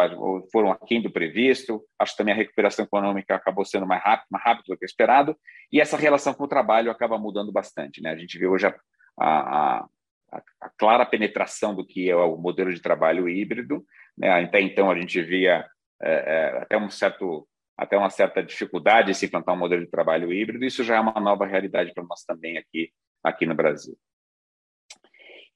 foram 0.53 0.71
aquém 0.71 1.01
do 1.01 1.11
previsto. 1.11 1.83
Acho 1.99 2.13
que 2.13 2.19
também 2.19 2.35
a 2.35 2.37
recuperação 2.37 2.85
econômica 2.85 3.35
acabou 3.35 3.65
sendo 3.65 3.87
mais 3.87 4.03
rápida, 4.03 4.27
mais 4.31 4.45
rápido 4.45 4.67
do 4.67 4.77
que 4.77 4.85
esperado. 4.85 5.37
E 5.73 5.81
essa 5.81 5.97
relação 5.97 6.35
com 6.35 6.45
o 6.45 6.49
trabalho 6.49 6.91
acaba 6.91 7.19
mudando 7.19 7.53
bastante. 7.53 8.03
Né? 8.03 8.11
A 8.11 8.17
gente 8.17 8.39
vê 8.39 8.47
hoje 8.47 8.67
a, 8.67 8.75
a, 9.19 9.87
a, 10.33 10.43
a 10.61 10.71
clara 10.77 11.07
penetração 11.07 11.75
do 11.75 11.87
que 11.87 12.11
é 12.11 12.17
o 12.17 12.37
modelo 12.37 12.73
de 12.73 12.81
trabalho 12.81 13.29
híbrido. 13.29 13.85
Né? 14.17 14.31
Até 14.45 14.61
então, 14.61 14.91
a 14.91 14.99
gente 14.99 15.23
via 15.23 15.67
é, 16.03 16.13
é, 16.13 16.63
até 16.63 16.77
um 16.77 16.91
certo 16.91 17.47
até 17.77 17.97
uma 17.97 18.11
certa 18.11 18.43
dificuldade 18.43 19.11
em 19.11 19.15
se 19.15 19.25
implantar 19.25 19.55
um 19.55 19.59
modelo 19.59 19.83
de 19.83 19.91
trabalho 19.91 20.31
híbrido. 20.31 20.63
Isso 20.67 20.85
já 20.85 20.97
é 20.97 21.01
uma 21.01 21.19
nova 21.19 21.47
realidade 21.47 21.95
para 21.95 22.05
nós 22.05 22.23
também 22.25 22.59
aqui, 22.59 22.93
aqui 23.25 23.47
no 23.47 23.55
Brasil. 23.55 23.97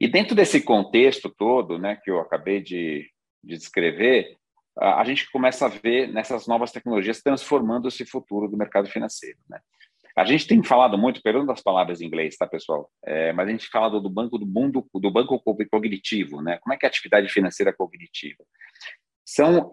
E 0.01 0.09
dentro 0.09 0.35
desse 0.35 0.63
contexto 0.63 1.29
todo, 1.29 1.79
né, 1.79 2.01
que 2.03 2.11
eu 2.11 2.19
acabei 2.19 2.63
de, 2.63 3.07
de 3.45 3.57
descrever, 3.57 4.37
a, 4.79 5.05
gente 5.05 5.31
começa 5.31 5.67
a 5.67 5.69
ver 5.69 6.09
nessas 6.09 6.47
novas 6.47 6.73
tecnologias 6.73 7.23
transformando 7.23 7.89
esse 7.89 8.05
futuro 8.05 8.49
do 8.49 8.57
mercado 8.57 8.89
financeiro. 8.89 9.39
Né? 9.49 9.61
A 10.17 10.25
gente 10.25 10.47
tem 10.47 10.63
falado 10.63 10.99
muito, 10.99 11.23
perdão 11.23 11.47
das 11.47 11.61
palavras 11.61 12.01
em 12.01 12.07
inglês, 12.07 12.37
tá, 12.37 12.47
pessoal? 12.47 12.91
É, 13.05 13.33
mas 13.33 13.49
a 13.49 13.51
gente 13.51 13.69
fala 13.69 13.89
do, 13.89 14.01
do 14.01 14.11
banco 14.11 14.39
do 14.39 14.47
mundo, 14.47 14.87
do 14.95 15.11
banco 15.11 15.41
cognitivo, 15.71 16.41
né? 16.41 16.59
Como 16.59 16.73
é 16.73 16.77
que 16.77 16.87
é 16.87 16.89
a 16.89 16.91
atividade 16.91 17.29
financeira 17.29 17.73
cognitiva? 17.73 18.45
São 19.25 19.71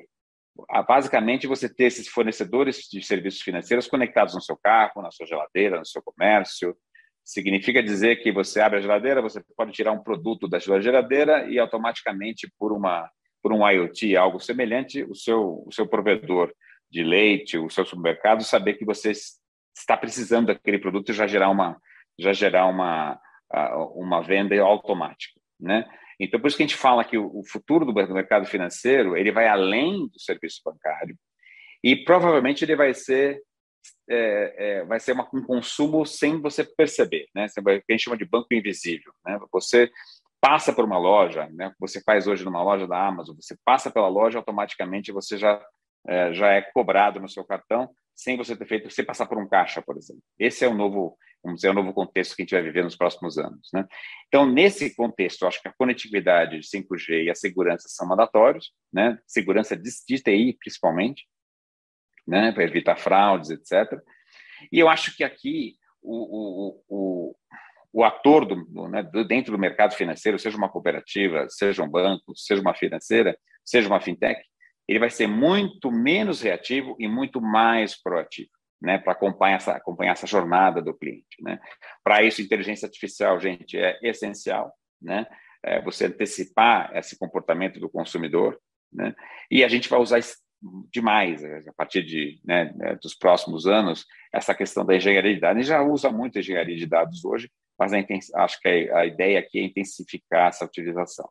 basicamente 0.88 1.48
você 1.48 1.74
ter 1.74 1.86
esses 1.86 2.08
fornecedores 2.08 2.88
de 2.92 3.02
serviços 3.04 3.42
financeiros 3.42 3.88
conectados 3.88 4.34
no 4.34 4.42
seu 4.42 4.58
carro, 4.58 5.02
na 5.02 5.12
sua 5.12 5.26
geladeira, 5.26 5.80
no 5.80 5.86
seu 5.86 6.02
comércio. 6.02 6.76
Significa 7.24 7.82
dizer 7.82 8.18
que 8.18 8.32
você 8.32 8.60
abre 8.60 8.80
a 8.80 8.82
geladeira, 8.82 9.22
você 9.22 9.44
pode 9.56 9.72
tirar 9.72 9.92
um 9.92 10.04
produto 10.04 10.48
da 10.48 10.60
sua 10.60 10.82
geladeira 10.82 11.48
e 11.48 11.60
automaticamente 11.60 12.52
por 12.58 12.74
uma 12.74 13.10
por 13.42 13.52
um 13.52 13.68
IoT, 13.68 14.16
algo 14.16 14.40
semelhante, 14.40 15.04
o 15.04 15.16
seu 15.16 15.64
o 15.66 15.72
seu 15.72 15.88
provedor 15.88 16.54
de 16.90 17.04
leite, 17.04 17.58
o 17.58 17.70
seu 17.70 17.86
supermercado 17.86 18.44
saber 18.44 18.74
que 18.74 18.86
você 18.86 19.12
está 19.76 19.96
precisando 19.96 20.48
daquele 20.48 20.80
produto 20.80 21.10
e 21.10 21.14
já 21.14 21.26
gerar 21.28 21.50
uma 21.50 21.78
já 22.20 22.34
gerar 22.34 22.68
uma 22.68 23.20
uma 23.96 24.22
venda 24.22 24.60
automática, 24.62 25.40
né? 25.60 25.86
Então, 26.20 26.40
por 26.40 26.48
isso 26.48 26.56
que 26.56 26.64
a 26.64 26.68
gente 26.68 26.78
fala 26.78 27.04
que 27.04 27.18
o 27.18 27.42
futuro 27.44 27.84
do 27.84 27.94
mercado 28.14 28.46
financeiro 28.46 29.18
ele 29.18 29.32
vai 29.32 29.48
além 29.48 30.08
do 30.08 30.20
serviço 30.20 30.62
bancário 30.64 31.18
e 31.84 31.96
provavelmente 31.96 32.64
ele 32.64 32.76
vai 32.76 32.94
ser 32.94 33.42
é, 34.10 34.56
é, 34.58 34.86
vai 34.86 35.00
ser 35.00 35.14
uma, 35.14 35.28
um 35.34 35.42
consumo 35.42 36.06
sem 36.06 36.40
você 36.40 36.64
perceber, 36.64 37.28
né? 37.34 37.48
O 37.58 37.64
que 37.64 37.70
a 37.70 37.92
gente 37.92 38.04
chama 38.04 38.18
de 38.18 38.26
banco 38.26 38.54
invisível, 38.54 39.12
né? 39.26 39.40
Você 39.52 39.90
passa 40.42 40.74
por 40.74 40.84
uma 40.84 40.98
loja, 40.98 41.48
né? 41.54 41.72
Você 41.80 42.02
faz 42.02 42.28
hoje 42.28 42.44
numa 42.44 42.64
loja 42.64 42.88
da 42.88 43.08
Amazon, 43.08 43.36
você 43.36 43.56
passa 43.64 43.92
pela 43.92 44.08
loja 44.08 44.40
automaticamente 44.40 45.12
você 45.12 45.38
já 45.38 45.64
é, 46.08 46.34
já 46.34 46.52
é 46.52 46.62
cobrado 46.62 47.20
no 47.20 47.30
seu 47.30 47.46
cartão 47.46 47.90
sem 48.16 48.38
você 48.38 48.56
ter 48.56 48.66
feito, 48.66 48.90
você 48.90 49.04
passar 49.04 49.26
por 49.26 49.38
um 49.38 49.48
caixa, 49.48 49.82
por 49.82 49.98
exemplo. 49.98 50.22
Esse 50.38 50.66
é 50.66 50.68
o 50.68 50.74
novo, 50.74 51.18
vamos 51.44 51.60
dizer, 51.60 51.70
o 51.70 51.74
novo 51.74 51.94
contexto 51.94 52.36
que 52.36 52.42
a 52.42 52.44
gente 52.44 52.54
vai 52.54 52.62
viver 52.62 52.84
nos 52.84 52.96
próximos 52.96 53.38
anos, 53.38 53.70
né? 53.74 53.88
Então, 54.28 54.46
nesse 54.46 54.96
contexto, 54.96 55.44
eu 55.44 55.48
acho 55.48 55.62
que 55.62 55.68
a 55.68 55.74
conectividade 55.74 56.60
de 56.60 56.68
5G 56.68 57.26
e 57.26 57.30
a 57.30 57.36
segurança 57.36 57.88
são 57.88 58.08
mandatórios, 58.08 58.72
né? 58.94 59.18
Segurança 59.26 59.76
de, 59.76 59.90
de 60.08 60.22
TI, 60.22 60.58
principalmente, 60.60 61.26
né? 62.28 62.52
Para 62.52 62.64
evitar 62.64 62.98
fraudes, 62.98 63.50
etc. 63.50 64.00
E 64.72 64.78
eu 64.78 64.90
acho 64.90 65.16
que 65.16 65.24
aqui 65.24 65.76
o, 66.02 66.14
o, 66.14 66.84
o, 66.90 67.36
o 67.94 68.04
ator 68.04 68.46
do, 68.46 68.88
né, 68.88 69.04
dentro 69.28 69.52
do 69.52 69.60
mercado 69.60 69.94
financeiro, 69.96 70.40
seja 70.40 70.58
uma 70.58 70.70
cooperativa, 70.70 71.48
seja 71.50 71.84
um 71.84 71.90
banco, 71.90 72.36
seja 72.36 72.62
uma 72.62 72.74
financeira, 72.74 73.38
seja 73.66 73.88
uma 73.88 74.00
fintech, 74.00 74.42
ele 74.88 75.00
vai 75.00 75.10
ser 75.10 75.28
muito 75.28 75.92
menos 75.92 76.42
reativo 76.42 76.96
e 77.00 77.08
muito 77.08 77.42
mais 77.42 78.02
proativo, 78.02 78.50
né, 78.82 78.98
para 78.98 79.14
acompanhar 79.14 79.56
essa, 79.56 79.74
acompanhar 79.74 80.14
essa 80.14 80.28
jornada 80.28 80.82
do 80.82 80.94
cliente, 80.94 81.42
né. 81.42 81.60
Para 82.04 82.24
isso, 82.24 82.42
inteligência 82.42 82.86
artificial, 82.86 83.40
gente, 83.40 83.78
é 83.78 84.00
essencial, 84.04 84.74
né, 85.02 85.26
é 85.64 85.82
você 85.82 86.06
antecipar 86.06 86.96
esse 86.96 87.18
comportamento 87.18 87.80
do 87.80 87.90
consumidor, 87.90 88.60
né, 88.92 89.14
e 89.50 89.64
a 89.64 89.68
gente 89.68 89.90
vai 89.90 90.00
usar 90.00 90.20
demais 90.94 91.44
é, 91.44 91.62
a 91.68 91.74
partir 91.74 92.04
de, 92.04 92.40
né, 92.46 92.74
dos 93.02 93.16
próximos 93.16 93.66
anos 93.66 94.06
essa 94.32 94.54
questão 94.54 94.86
da 94.86 94.96
engenharia 94.96 95.34
de 95.34 95.40
dados. 95.40 95.58
A 95.58 95.60
gente 95.60 95.70
já 95.70 95.82
usa 95.82 96.12
muito 96.12 96.38
engenharia 96.38 96.76
de 96.76 96.86
dados 96.86 97.26
hoje, 97.26 97.50
mas 97.82 98.32
acho 98.36 98.62
que 98.62 98.68
a, 98.68 99.06
ideia 99.08 99.40
aqui 99.40 99.58
é 99.58 99.64
intensificar 99.64 100.50
essa 100.50 100.66
utilização. 100.66 101.28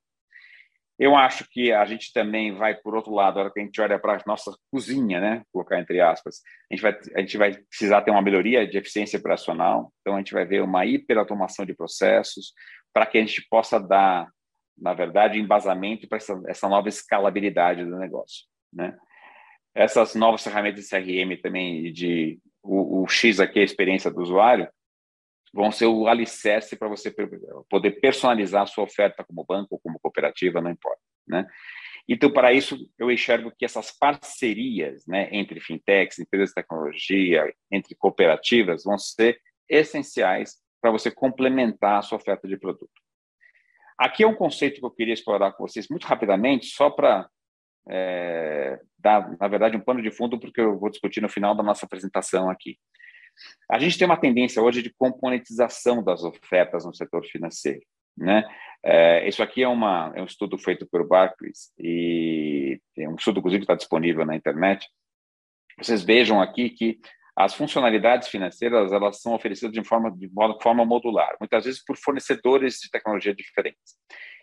Eu 0.98 1.14
acho 1.14 1.48
que 1.48 1.72
a 1.72 1.84
gente 1.84 2.12
também 2.12 2.52
vai, 2.52 2.74
por 2.74 2.96
outro 2.96 3.14
lado, 3.14 3.38
a 3.38 3.42
hora 3.42 3.52
que 3.52 3.60
a 3.60 3.62
gente 3.62 3.80
olha 3.80 3.98
para 4.00 4.14
a 4.14 4.22
nossa 4.26 4.52
cozinha, 4.70 5.20
né, 5.20 5.42
colocar 5.52 5.78
entre 5.78 6.00
aspas, 6.00 6.40
a 6.70 6.74
gente, 6.74 6.82
vai, 6.82 6.98
a 7.14 7.20
gente 7.20 7.38
vai 7.38 7.56
precisar 7.56 8.02
ter 8.02 8.10
uma 8.10 8.20
melhoria 8.20 8.66
de 8.66 8.76
eficiência 8.76 9.18
operacional, 9.18 9.92
então 10.00 10.16
a 10.16 10.18
gente 10.18 10.34
vai 10.34 10.44
ver 10.44 10.60
uma 10.60 10.84
hiperautomação 10.84 11.64
de 11.64 11.72
processos 11.72 12.52
para 12.92 13.06
que 13.06 13.16
a 13.16 13.20
gente 13.20 13.46
possa 13.48 13.78
dar, 13.78 14.28
na 14.76 14.92
verdade, 14.92 15.38
embasamento 15.38 16.08
para 16.08 16.18
essa, 16.18 16.38
essa 16.48 16.68
nova 16.68 16.88
escalabilidade 16.88 17.84
do 17.84 17.96
negócio, 17.96 18.44
né? 18.72 18.96
Essas 19.72 20.16
novas 20.16 20.42
ferramentas 20.42 20.84
de 20.84 20.90
CRM 20.90 21.40
também, 21.40 21.92
de 21.92 22.40
o, 22.60 23.02
o 23.02 23.06
X 23.06 23.38
aqui, 23.38 23.60
a 23.60 23.64
experiência 23.64 24.10
do 24.10 24.20
usuário, 24.20 24.68
vão 25.52 25.70
ser 25.72 25.86
o 25.86 26.06
alicerce 26.06 26.76
para 26.76 26.88
você 26.88 27.14
poder 27.68 27.92
personalizar 28.00 28.62
a 28.62 28.66
sua 28.66 28.84
oferta 28.84 29.24
como 29.24 29.44
banco 29.44 29.68
ou 29.72 29.80
como 29.80 29.98
cooperativa, 29.98 30.60
não 30.60 30.70
importa, 30.70 31.00
né? 31.26 31.46
Então, 32.08 32.32
para 32.32 32.52
isso, 32.52 32.76
eu 32.98 33.10
enxergo 33.10 33.52
que 33.56 33.64
essas 33.64 33.92
parcerias 33.92 35.06
né, 35.06 35.28
entre 35.30 35.60
fintechs, 35.60 36.18
empresas 36.18 36.48
de 36.48 36.54
tecnologia, 36.54 37.54
entre 37.70 37.94
cooperativas, 37.94 38.82
vão 38.84 38.98
ser 38.98 39.38
essenciais 39.68 40.56
para 40.80 40.90
você 40.90 41.10
complementar 41.10 41.98
a 41.98 42.02
sua 42.02 42.16
oferta 42.16 42.48
de 42.48 42.56
produto. 42.56 42.90
Aqui 43.96 44.24
é 44.24 44.26
um 44.26 44.34
conceito 44.34 44.80
que 44.80 44.86
eu 44.86 44.90
queria 44.90 45.14
explorar 45.14 45.52
com 45.52 45.68
vocês 45.68 45.86
muito 45.88 46.04
rapidamente, 46.04 46.66
só 46.66 46.90
para 46.90 47.28
é, 47.88 48.80
dar, 48.98 49.36
na 49.38 49.46
verdade, 49.46 49.76
um 49.76 49.80
pano 49.80 50.02
de 50.02 50.10
fundo, 50.10 50.40
porque 50.40 50.60
eu 50.60 50.78
vou 50.78 50.90
discutir 50.90 51.20
no 51.20 51.28
final 51.28 51.54
da 51.54 51.62
nossa 51.62 51.86
apresentação 51.86 52.50
aqui. 52.50 52.78
A 53.70 53.78
gente 53.78 53.98
tem 53.98 54.06
uma 54.06 54.20
tendência 54.20 54.62
hoje 54.62 54.82
de 54.82 54.92
componentização 54.92 56.02
das 56.02 56.24
ofertas 56.24 56.84
no 56.84 56.94
setor 56.94 57.24
financeiro. 57.24 57.82
Né? 58.16 58.44
É, 58.84 59.28
isso 59.28 59.42
aqui 59.42 59.62
é, 59.62 59.68
uma, 59.68 60.12
é 60.14 60.22
um 60.22 60.26
estudo 60.26 60.58
feito 60.58 60.86
por 60.86 61.06
Barclays 61.06 61.72
e 61.78 62.80
tem 62.94 63.08
um 63.08 63.14
estudo, 63.14 63.38
inclusive, 63.38 63.62
está 63.62 63.74
disponível 63.74 64.24
na 64.26 64.36
internet. 64.36 64.86
Vocês 65.78 66.02
vejam 66.02 66.40
aqui 66.40 66.70
que 66.70 66.98
as 67.36 67.54
funcionalidades 67.54 68.28
financeiras 68.28 68.92
elas 68.92 69.20
são 69.22 69.34
oferecidas 69.34 69.72
de 69.72 69.82
forma, 69.82 70.10
de 70.10 70.30
forma 70.60 70.84
modular, 70.84 71.36
muitas 71.40 71.64
vezes 71.64 71.82
por 71.82 71.96
fornecedores 71.96 72.78
de 72.80 72.90
tecnologia 72.90 73.34
diferentes. 73.34 73.96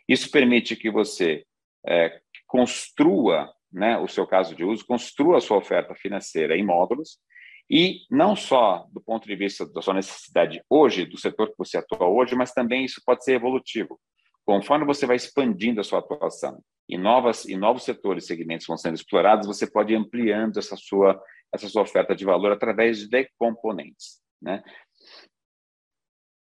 Isso 0.07 0.31
permite 0.31 0.75
que 0.75 0.89
você 0.89 1.43
é, 1.85 2.19
construa 2.47 3.53
né, 3.71 3.97
o 3.97 4.07
seu 4.07 4.25
caso 4.25 4.55
de 4.55 4.63
uso, 4.63 4.85
construa 4.85 5.37
a 5.37 5.41
sua 5.41 5.57
oferta 5.57 5.93
financeira 5.93 6.57
em 6.57 6.65
módulos 6.65 7.19
e 7.69 8.01
não 8.09 8.35
só 8.35 8.87
do 8.91 9.01
ponto 9.01 9.27
de 9.27 9.35
vista 9.35 9.65
da 9.65 9.81
sua 9.81 9.93
necessidade 9.93 10.63
hoje, 10.69 11.05
do 11.05 11.17
setor 11.17 11.49
que 11.49 11.57
você 11.57 11.77
atua 11.77 12.07
hoje, 12.07 12.35
mas 12.35 12.53
também 12.53 12.85
isso 12.85 13.01
pode 13.05 13.23
ser 13.23 13.33
evolutivo. 13.33 13.99
Conforme 14.45 14.85
você 14.85 15.05
vai 15.05 15.17
expandindo 15.17 15.81
a 15.81 15.83
sua 15.83 15.99
atuação 15.99 16.61
e 16.87 16.97
novas 16.97 17.43
e 17.45 17.57
novos 17.57 17.83
setores 17.83 18.23
e 18.23 18.27
segmentos 18.27 18.65
vão 18.65 18.77
sendo 18.77 18.95
explorados, 18.95 19.45
você 19.45 19.69
pode 19.69 19.93
ir 19.93 19.97
ampliando 19.97 20.57
essa 20.57 20.77
sua 20.77 21.21
essa 21.53 21.69
sua 21.69 21.81
oferta 21.81 22.13
de 22.13 22.25
valor 22.25 22.51
através 22.51 23.07
de 23.07 23.29
componentes, 23.37 24.21
né? 24.41 24.61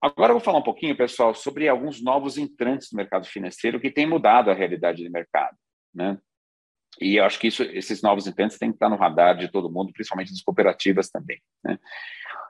Agora 0.02 0.30
eu 0.30 0.36
vou 0.36 0.44
falar 0.44 0.58
um 0.58 0.64
pouquinho, 0.64 0.96
pessoal, 0.96 1.34
sobre 1.34 1.68
alguns 1.68 2.02
novos 2.02 2.38
entrantes 2.38 2.88
no 2.90 2.96
mercado 2.96 3.26
financeiro 3.26 3.78
que 3.78 3.90
têm 3.90 4.06
mudado 4.06 4.50
a 4.50 4.54
realidade 4.54 5.04
do 5.04 5.10
mercado, 5.10 5.56
né? 5.94 6.18
E 7.00 7.16
eu 7.16 7.24
acho 7.24 7.38
que 7.38 7.48
isso, 7.48 7.62
esses 7.62 8.02
novos 8.02 8.26
entrantes 8.26 8.58
têm 8.58 8.70
que 8.70 8.76
estar 8.76 8.88
no 8.88 8.96
radar 8.96 9.36
de 9.36 9.50
todo 9.50 9.70
mundo, 9.70 9.92
principalmente 9.92 10.30
das 10.30 10.42
cooperativas 10.42 11.08
também. 11.10 11.40
Né? 11.64 11.78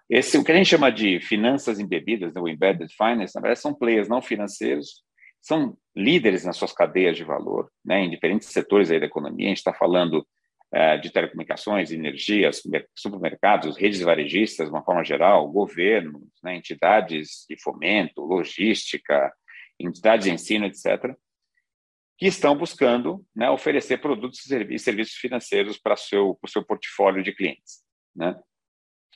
Esse, 0.08 0.38
o 0.38 0.44
que 0.44 0.52
a 0.52 0.56
gente 0.56 0.68
chama 0.68 0.90
de 0.90 1.20
finanças 1.20 1.78
embebidas, 1.78 2.34
né, 2.34 2.40
o 2.40 2.48
embedded 2.48 2.92
finance, 2.94 3.34
na 3.34 3.40
verdade 3.40 3.60
são 3.60 3.74
players 3.74 4.08
não 4.08 4.20
financeiros, 4.20 5.04
são 5.40 5.76
líderes 5.94 6.44
nas 6.44 6.56
suas 6.56 6.72
cadeias 6.72 7.16
de 7.16 7.24
valor, 7.24 7.70
né, 7.84 8.00
em 8.00 8.10
diferentes 8.10 8.48
setores 8.48 8.90
aí 8.90 8.98
da 8.98 9.06
economia. 9.06 9.46
A 9.46 9.50
gente 9.50 9.58
está 9.58 9.72
falando 9.72 10.26
é, 10.72 10.96
de 10.98 11.10
telecomunicações, 11.10 11.92
energias, 11.92 12.60
supermercados, 12.94 13.76
redes 13.76 14.00
varejistas, 14.00 14.66
de 14.66 14.72
uma 14.72 14.84
forma 14.84 15.04
geral, 15.04 15.48
governos, 15.48 16.22
né, 16.42 16.56
entidades 16.56 17.44
de 17.48 17.60
fomento, 17.62 18.22
logística, 18.22 19.32
entidades 19.78 20.26
de 20.26 20.32
ensino, 20.32 20.66
etc 20.66 21.14
que 22.20 22.26
estão 22.26 22.54
buscando 22.54 23.24
né, 23.34 23.48
oferecer 23.48 23.96
produtos 23.96 24.44
e 24.50 24.78
serviços 24.78 25.14
financeiros 25.14 25.78
para 25.78 25.94
o 25.94 25.96
seu, 25.96 26.38
seu 26.46 26.62
portfólio 26.62 27.22
de 27.22 27.32
clientes. 27.32 27.82
Né? 28.14 28.38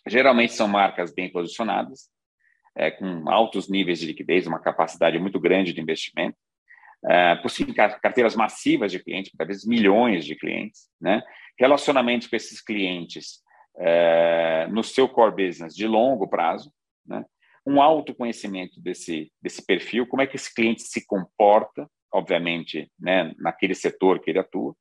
Geralmente 0.08 0.54
são 0.54 0.66
marcas 0.66 1.12
bem 1.12 1.30
posicionadas, 1.30 2.08
é, 2.74 2.90
com 2.90 3.28
altos 3.28 3.68
níveis 3.68 3.98
de 3.98 4.06
liquidez, 4.06 4.46
uma 4.46 4.58
capacidade 4.58 5.18
muito 5.18 5.38
grande 5.38 5.74
de 5.74 5.82
investimento. 5.82 6.38
uh, 7.04 7.42
possuem 7.42 7.74
carteiras 7.74 8.34
massivas 8.34 8.90
de 8.90 8.98
clientes, 8.98 9.30
talvez 9.36 9.66
milhões 9.66 10.24
de 10.24 10.34
clientes, 10.34 10.88
né? 10.98 11.22
relacionamentos 11.58 12.26
com 12.26 12.36
esses 12.36 12.62
clientes 12.62 13.42
uh, 13.76 14.72
no 14.72 14.82
seu 14.82 15.06
core 15.10 15.46
business 15.46 15.76
de 15.76 15.86
longo 15.86 16.26
prazo, 16.26 16.72
né? 17.06 17.22
um 17.66 17.82
autoconhecimento 17.82 18.80
desse, 18.80 19.30
desse 19.42 19.62
perfil, 19.62 20.06
como 20.06 20.22
é 20.22 20.26
que 20.26 20.36
esse 20.36 20.52
cliente 20.54 20.80
se 20.82 21.06
comporta, 21.06 21.86
obviamente, 22.14 22.88
né, 22.98 23.34
naquele 23.38 23.74
setor 23.74 24.20
que 24.20 24.30
ele 24.30 24.38
atua, 24.38 24.74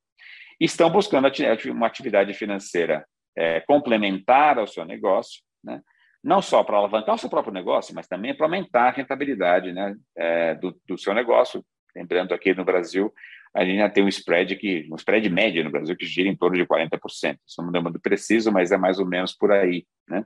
estão 0.59 0.89
buscando 0.89 1.27
uma 1.71 1.87
atividade 1.87 2.31
financeira 2.35 3.03
é, 3.35 3.59
complementar 3.61 4.59
ao 4.59 4.67
seu 4.67 4.85
negócio, 4.85 5.41
né, 5.63 5.81
não 6.23 6.41
só 6.41 6.63
para 6.63 6.77
alavancar 6.77 7.15
o 7.15 7.17
seu 7.17 7.29
próprio 7.29 7.51
negócio, 7.53 7.93
mas 7.95 8.07
também 8.07 8.35
para 8.35 8.45
aumentar 8.45 8.87
a 8.89 8.91
rentabilidade 8.91 9.73
né, 9.73 9.95
é, 10.15 10.55
do, 10.55 10.79
do, 10.87 10.97
seu 10.97 11.13
negócio. 11.13 11.65
Lembrando 11.95 12.33
aqui 12.33 12.53
no 12.53 12.63
Brasil, 12.63 13.11
a 13.53 13.65
gente 13.65 13.77
já 13.77 13.89
tem 13.89 14.03
um 14.03 14.07
spread 14.07 14.55
que 14.55 14.87
um 14.91 14.95
spread 14.95 15.27
médio 15.29 15.63
no 15.63 15.71
Brasil 15.71 15.97
que 15.97 16.05
gira 16.05 16.29
em 16.29 16.35
torno 16.35 16.55
de 16.55 16.65
40%. 16.65 17.37
Isso 17.45 17.61
não 17.61 17.71
lembro 17.71 17.99
preciso, 17.99 18.51
mas 18.51 18.71
é 18.71 18.77
mais 18.77 18.99
ou 18.99 19.05
menos 19.05 19.33
por 19.33 19.51
aí. 19.51 19.85
Né? 20.07 20.23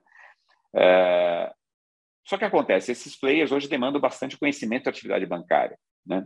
É, 0.76 1.52
só 2.26 2.38
que 2.38 2.46
acontece, 2.46 2.92
esses 2.92 3.16
players 3.18 3.52
hoje 3.52 3.70
demandam 3.70 4.00
bastante 4.00 4.38
conhecimento 4.38 4.84
da 4.84 4.92
atividade 4.92 5.26
bancária. 5.26 5.78
Né? 6.06 6.26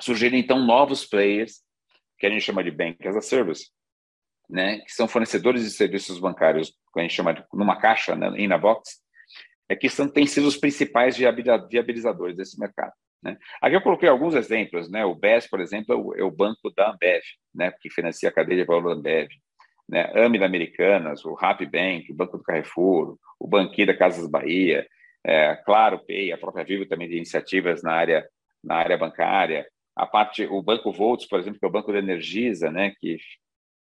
Surgiram 0.00 0.36
então 0.36 0.58
novos 0.64 1.04
players 1.04 1.62
que 2.18 2.26
a 2.26 2.30
gente 2.30 2.42
chama 2.42 2.64
de 2.64 2.70
Bank 2.70 3.06
as 3.06 3.16
a 3.16 3.20
Service, 3.20 3.70
né? 4.48 4.80
que 4.80 4.92
são 4.92 5.06
fornecedores 5.08 5.62
de 5.62 5.70
serviços 5.70 6.18
bancários, 6.18 6.70
que 6.92 7.00
a 7.00 7.02
gente 7.02 7.14
chama 7.14 7.34
de 7.34 7.44
numa 7.52 7.80
caixa, 7.80 8.14
né? 8.14 8.28
in 8.38 8.52
a 8.52 8.58
box, 8.58 9.02
é 9.68 9.76
que 9.76 9.88
são, 9.88 10.08
têm 10.08 10.26
sido 10.26 10.46
os 10.46 10.56
principais 10.56 11.16
viabilizadores 11.16 12.36
desse 12.36 12.58
mercado. 12.58 12.92
Né? 13.22 13.38
Aqui 13.60 13.74
eu 13.74 13.80
coloquei 13.80 14.08
alguns 14.08 14.34
exemplos, 14.34 14.90
né? 14.90 15.02
O 15.04 15.14
BES, 15.14 15.48
por 15.48 15.58
exemplo, 15.58 15.94
é 15.94 15.96
o, 15.96 16.14
é 16.14 16.22
o 16.22 16.30
banco 16.30 16.70
da 16.76 16.90
Ambev, 16.90 17.22
né? 17.54 17.72
Que 17.80 17.88
financia 17.88 18.28
a 18.28 18.32
cadeia 18.32 18.60
de 18.60 18.66
valor 18.66 18.82
da 18.82 18.92
Ambev, 18.92 19.28
né? 19.88 20.12
AMI 20.14 20.38
da 20.38 20.44
Americanas, 20.44 21.24
o 21.24 21.34
Happy 21.40 21.64
Bank, 21.64 22.12
o 22.12 22.14
Banco 22.14 22.36
do 22.36 22.44
Carrefour, 22.44 23.16
o 23.40 23.48
Banqui 23.48 23.86
da 23.86 23.96
Casas 23.96 24.28
Bahia, 24.28 24.86
é, 25.24 25.56
Claro 25.56 26.04
Pay, 26.06 26.32
a 26.32 26.38
própria 26.38 26.66
Vivo 26.66 26.86
também 26.86 27.08
de 27.08 27.16
iniciativas 27.16 27.82
na 27.82 27.94
área 27.94 28.28
na 28.62 28.76
área 28.76 28.96
bancária, 28.96 29.66
a 29.96 30.06
parte 30.06 30.44
o 30.44 30.62
Banco 30.62 30.92
Volts, 30.92 31.26
por 31.26 31.38
exemplo, 31.38 31.58
que 31.58 31.64
é 31.64 31.68
o 31.68 31.72
banco 31.72 31.92
da 31.92 31.98
Energisa, 31.98 32.70
né? 32.70 32.92
Que 32.98 33.16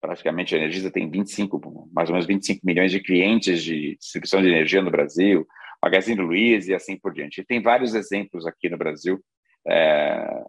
praticamente 0.02 0.56
a 0.56 0.58
Energisa 0.58 0.92
tem 0.92 1.10
25, 1.10 1.90
mais 1.94 2.10
ou 2.10 2.14
menos 2.14 2.26
25 2.26 2.66
milhões 2.66 2.92
de 2.92 3.00
clientes 3.00 3.64
de 3.64 3.96
distribuição 3.98 4.42
de 4.42 4.48
energia 4.48 4.82
no 4.82 4.90
Brasil, 4.90 5.48
Magazine 5.82 6.22
Luiza 6.22 6.72
e 6.72 6.76
assim 6.76 6.98
por 6.98 7.14
diante. 7.14 7.42
E 7.42 7.46
tem 7.46 7.62
vários 7.62 7.94
exemplos 7.94 8.48
aqui 8.48 8.70
no 8.70 8.78
Brasil 8.78 9.24
é, 9.68 10.44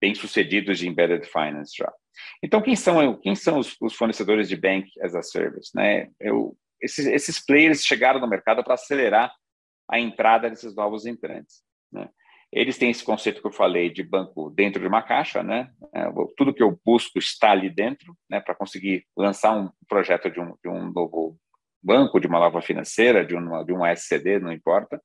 bem 0.00 0.14
sucedidos 0.14 0.78
de 0.78 0.88
embedded 0.88 1.26
finance 1.26 1.76
já. 1.76 1.92
Então, 2.42 2.60
quem 2.60 2.74
são, 2.74 3.16
quem 3.16 3.36
são 3.36 3.58
os, 3.58 3.76
os 3.80 3.94
fornecedores 3.94 4.48
de 4.48 4.56
bank 4.56 4.88
as 5.02 5.14
a 5.14 5.22
service? 5.22 5.70
Né? 5.74 6.08
Eu, 6.20 6.56
esses, 6.80 7.06
esses 7.06 7.44
players 7.44 7.84
chegaram 7.84 8.20
no 8.20 8.28
mercado 8.28 8.64
para 8.64 8.74
acelerar 8.74 9.32
a 9.88 9.98
entrada 9.98 10.50
desses 10.50 10.74
novos 10.74 11.06
entrantes. 11.06 11.62
Né? 11.92 12.08
Eles 12.52 12.78
têm 12.78 12.90
esse 12.90 13.04
conceito 13.04 13.40
que 13.40 13.46
eu 13.46 13.52
falei 13.52 13.90
de 13.90 14.02
banco 14.02 14.50
dentro 14.50 14.80
de 14.80 14.86
uma 14.86 15.02
caixa, 15.02 15.42
né? 15.42 15.70
É, 15.94 16.04
tudo 16.36 16.54
que 16.54 16.62
eu 16.62 16.80
busco 16.84 17.18
está 17.18 17.50
ali 17.50 17.68
dentro, 17.68 18.16
né? 18.28 18.40
Para 18.40 18.54
conseguir 18.54 19.04
lançar 19.16 19.54
um 19.54 19.70
projeto 19.86 20.30
de 20.30 20.40
um, 20.40 20.54
de 20.62 20.68
um 20.68 20.90
novo 20.90 21.36
banco, 21.82 22.18
de 22.18 22.26
uma 22.26 22.38
nova 22.38 22.62
financeira, 22.62 23.24
de, 23.24 23.34
uma, 23.34 23.62
de 23.64 23.72
um 23.72 23.84
SCD, 23.86 24.38
não 24.38 24.52
importa. 24.52 25.00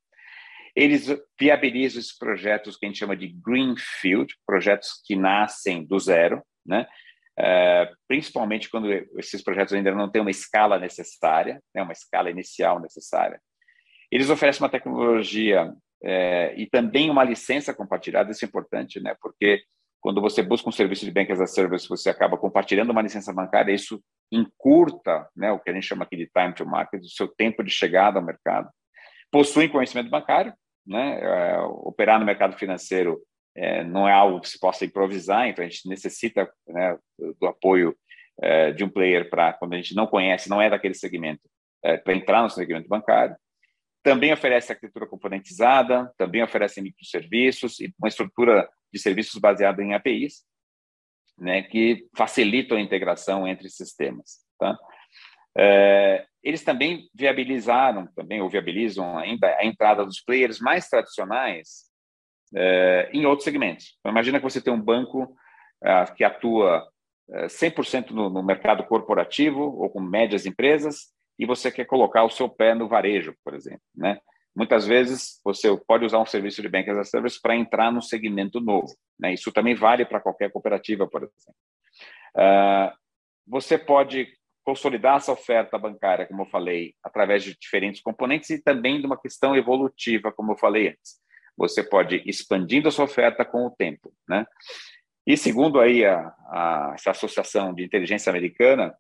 Eles 0.76 1.08
viabilizam 1.40 2.00
esses 2.00 2.18
projetos 2.18 2.78
que 2.78 2.86
a 2.86 2.90
gente 2.90 2.98
chama 3.00 3.16
de 3.16 3.28
greenfield, 3.28 4.34
projetos 4.46 5.02
que 5.06 5.16
nascem 5.16 5.86
do 5.86 6.00
zero, 6.00 6.42
né? 6.66 6.88
É, 7.38 7.92
principalmente 8.08 8.70
quando 8.70 8.92
esses 9.18 9.44
projetos 9.44 9.74
ainda 9.74 9.94
não 9.94 10.10
têm 10.10 10.22
uma 10.22 10.32
escala 10.32 10.80
necessária, 10.80 11.62
né? 11.76 11.84
Uma 11.84 11.92
escala 11.92 12.30
inicial 12.30 12.80
necessária. 12.80 13.42
Eles 14.10 14.30
oferecem 14.30 14.64
uma 14.64 14.70
tecnologia 14.70 15.74
é, 16.04 16.54
e 16.58 16.68
também 16.68 17.10
uma 17.10 17.24
licença 17.24 17.74
compartilhada, 17.74 18.32
isso 18.32 18.44
é 18.44 18.48
importante, 18.48 19.00
né? 19.00 19.16
Porque 19.22 19.64
quando 20.02 20.20
você 20.20 20.44
busca 20.44 20.68
um 20.68 20.72
serviço 20.72 21.06
de 21.06 21.12
Bank 21.12 21.32
as 21.32 21.40
a 21.40 21.48
Service, 21.48 21.88
você 21.88 22.10
acaba 22.10 22.38
compartilhando 22.38 22.90
uma 22.90 23.02
licença 23.02 23.34
bancária, 23.34 23.72
isso 23.72 24.04
encurta 24.30 25.30
né, 25.34 25.52
o 25.52 25.60
que 25.60 25.70
a 25.70 25.74
gente 25.74 25.88
chama 25.88 26.04
aqui 26.04 26.18
de 26.18 26.28
time 26.28 26.54
to 26.54 26.66
market, 26.66 27.02
o 27.02 27.10
seu 27.10 27.28
tempo 27.28 27.64
de 27.64 27.72
chegada 27.72 28.20
ao 28.20 28.26
mercado. 28.26 28.70
Possuem 29.32 29.70
conhecimento 29.70 30.10
bancário, 30.10 30.54
né? 30.86 31.20
É, 31.22 31.60
operar 31.62 32.20
no 32.20 32.26
mercado 32.26 32.58
financeiro 32.58 33.22
é, 33.56 33.84
não 33.84 34.08
é 34.08 34.12
algo 34.12 34.42
que 34.42 34.50
se 34.50 34.60
possa 34.60 34.84
improvisar, 34.84 35.48
então 35.48 35.64
a 35.64 35.68
gente 35.68 35.88
necessita 35.88 36.52
né, 36.68 36.98
do 37.40 37.48
apoio 37.48 37.96
é, 38.42 38.72
de 38.72 38.84
um 38.84 38.90
player 38.90 39.30
para, 39.30 39.54
quando 39.54 39.74
a 39.74 39.78
gente 39.78 39.96
não 39.96 40.08
conhece, 40.08 40.50
não 40.50 40.62
é 40.62 40.70
daquele 40.70 40.96
segmento, 40.96 41.42
é, 41.84 41.98
para 41.98 42.14
entrar 42.14 42.42
no 42.42 42.50
segmento 42.50 42.90
bancário. 42.90 43.36
Também 44.04 44.34
oferece 44.34 44.74
arquitetura 44.74 45.08
componentizada, 45.08 46.14
também 46.18 46.44
oferece 46.44 46.82
microserviços 46.82 47.80
e 47.80 47.94
uma 47.98 48.10
estrutura 48.10 48.70
de 48.92 49.00
serviços 49.00 49.40
baseada 49.40 49.82
em 49.82 49.94
APIs, 49.94 50.44
né, 51.38 51.64
que 51.64 52.06
facilitam 52.16 52.78
a 52.78 52.82
integração 52.82 53.48
entre 53.48 53.70
sistemas. 53.70 54.40
Tá? 54.60 54.78
É, 55.58 56.26
eles 56.44 56.64
também 56.64 57.10
viabilizaram, 57.14 58.08
também 58.14 58.42
ou 58.42 58.50
viabilizam 58.50 59.18
ainda 59.18 59.48
a 59.58 59.66
entrada 59.66 60.06
dos 60.06 60.22
players 60.22 60.60
mais 60.60 60.90
tradicionais 60.90 61.90
é, 62.56 63.10
em 63.14 63.26
outros 63.26 63.46
segmentos. 63.46 63.96
Então, 64.00 64.12
imagina 64.12 64.38
que 64.38 64.44
você 64.44 64.62
tem 64.62 64.74
um 64.74 64.82
banco 64.82 65.34
é, 65.82 66.06
que 66.08 66.24
atua 66.24 66.86
100% 67.30 68.12
é, 68.12 68.14
no, 68.14 68.30
no 68.30 68.44
mercado 68.44 68.84
corporativo 68.84 69.62
ou 69.62 69.90
com 69.90 70.02
médias 70.02 70.46
empresas 70.46 71.14
e 71.38 71.46
você 71.46 71.72
quer 71.72 71.86
colocar 71.86 72.24
o 72.24 72.30
seu 72.30 72.48
pé 72.48 72.74
no 72.74 72.88
varejo, 72.88 73.36
por 73.44 73.54
exemplo, 73.54 73.82
né? 73.96 74.20
Muitas 74.56 74.86
vezes 74.86 75.40
você 75.44 75.76
pode 75.88 76.06
usar 76.06 76.20
um 76.20 76.26
serviço 76.26 76.62
de 76.62 76.70
Bank 76.70 76.88
as 76.90 76.98
a 76.98 77.04
Service 77.04 77.42
para 77.42 77.56
entrar 77.56 77.92
num 77.92 78.02
segmento 78.02 78.62
novo. 78.62 78.96
Né? 79.20 79.34
Isso 79.34 79.52
também 79.52 79.74
vale 79.74 80.06
para 80.06 80.20
qualquer 80.20 80.52
cooperativa, 80.52 81.08
por 81.08 81.24
exemplo. 81.24 81.56
Uh, 82.36 82.96
você 83.48 83.80
pode 83.80 84.28
consolidar 84.64 85.18
essa 85.18 85.32
oferta 85.32 85.78
bancária, 85.78 86.28
como 86.28 86.44
eu 86.44 86.46
falei, 86.46 86.94
através 87.04 87.44
de 87.44 87.58
diferentes 87.60 88.02
componentes 88.02 88.50
e 88.52 88.62
também 88.62 89.00
de 89.00 89.08
uma 89.08 89.20
questão 89.20 89.56
evolutiva, 89.56 90.32
como 90.32 90.54
eu 90.54 90.58
falei 90.58 90.90
antes. 90.90 91.20
Você 91.58 91.84
pode 91.84 92.24
expandindo 92.26 92.88
a 92.88 92.92
sua 92.92 93.06
oferta 93.06 93.44
com 93.44 93.66
o 93.66 93.72
tempo. 93.72 94.14
Né? 94.30 94.46
E 95.26 95.36
segundo 95.36 95.80
aí 95.80 96.06
a, 96.06 96.28
a, 96.48 96.92
essa 96.94 97.12
associação 97.12 97.74
de 97.74 97.84
inteligência 97.84 98.30
americana, 98.30 98.96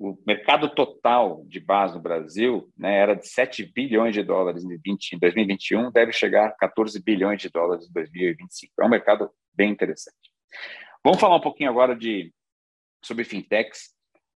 o 0.00 0.16
mercado 0.26 0.74
total 0.74 1.44
de 1.46 1.60
base 1.60 1.94
no 1.94 2.00
Brasil 2.00 2.72
né, 2.74 2.96
era 2.96 3.14
de 3.14 3.28
7 3.28 3.70
bilhões 3.70 4.14
de 4.14 4.22
dólares 4.22 4.64
em, 4.64 4.78
20, 4.78 5.12
em 5.12 5.18
2021, 5.18 5.92
deve 5.92 6.10
chegar 6.10 6.46
a 6.46 6.52
14 6.52 7.02
bilhões 7.02 7.42
de 7.42 7.50
dólares 7.50 7.86
em 7.86 7.92
2025. 7.92 8.72
É 8.80 8.84
um 8.86 8.88
mercado 8.88 9.30
bem 9.52 9.70
interessante. 9.70 10.16
Vamos 11.04 11.20
falar 11.20 11.36
um 11.36 11.40
pouquinho 11.40 11.68
agora 11.68 11.94
de 11.94 12.32
sobre 13.04 13.24
fintechs 13.24 13.90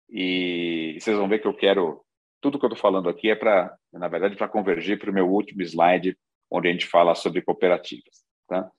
e 0.09 0.97
vocês 0.99 1.17
vão 1.17 1.29
ver 1.29 1.39
que 1.39 1.47
eu 1.47 1.55
quero 1.55 2.03
tudo 2.41 2.59
que 2.59 2.65
eu 2.65 2.67
estou 2.67 2.81
falando 2.81 3.07
aqui 3.07 3.29
é 3.29 3.35
para, 3.35 3.73
na 3.93 4.09
verdade, 4.09 4.35
para 4.35 4.49
convergir 4.49 4.99
para 4.99 5.09
o 5.09 5.13
meu 5.13 5.29
último 5.29 5.61
slide, 5.61 6.17
onde 6.51 6.67
a 6.67 6.71
gente 6.73 6.85
fala 6.85 7.15
sobre 7.15 7.41
cooperativas. 7.41 8.25
Tá? 8.49 8.69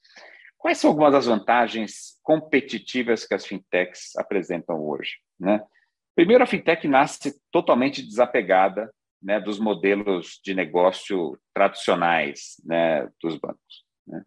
Quais 0.59 0.77
são 0.77 0.91
algumas 0.91 1.13
das 1.13 1.25
vantagens 1.25 2.19
competitivas 2.23 3.27
que 3.27 3.33
as 3.33 3.47
fintechs 3.47 4.15
apresentam 4.17 4.85
hoje? 4.87 5.15
Né? 5.41 5.65
Primeiro, 6.15 6.45
a 6.45 6.47
fintech 6.47 6.87
nasce 6.87 7.35
totalmente 7.51 8.03
desapegada 8.03 8.93
né, 9.23 9.41
dos 9.41 9.59
modelos 9.59 10.41
de 10.45 10.55
negócio 10.55 11.39
tradicionais 11.53 12.61
né, 12.65 13.09
dos 13.21 13.37
bancos. 13.37 13.85
Né. 14.07 14.23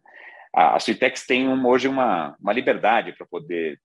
As 0.54 0.84
fintechs 0.84 1.24
têm 1.24 1.48
hoje 1.64 1.88
uma, 1.88 2.36
uma 2.40 2.52
liberdade 2.52 3.12
para 3.12 3.26
poder 3.26 3.80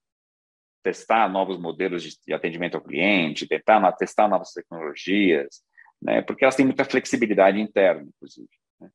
testar 0.82 1.30
novos 1.30 1.58
modelos 1.58 2.02
de, 2.02 2.10
de, 2.26 2.34
atendimento 2.34 2.74
ao 2.74 2.82
cliente, 2.82 3.46
tentar 3.46 3.90
testar 3.92 4.28
novas 4.28 4.52
tecnologias, 4.52 5.62
né, 6.02 6.20
porque 6.20 6.44
elas 6.44 6.56
têm 6.56 6.66
muita 6.66 6.84
flexibilidade 6.84 7.58
interna, 7.58 8.02
inclusive. 8.02 8.48
Né. 8.80 8.90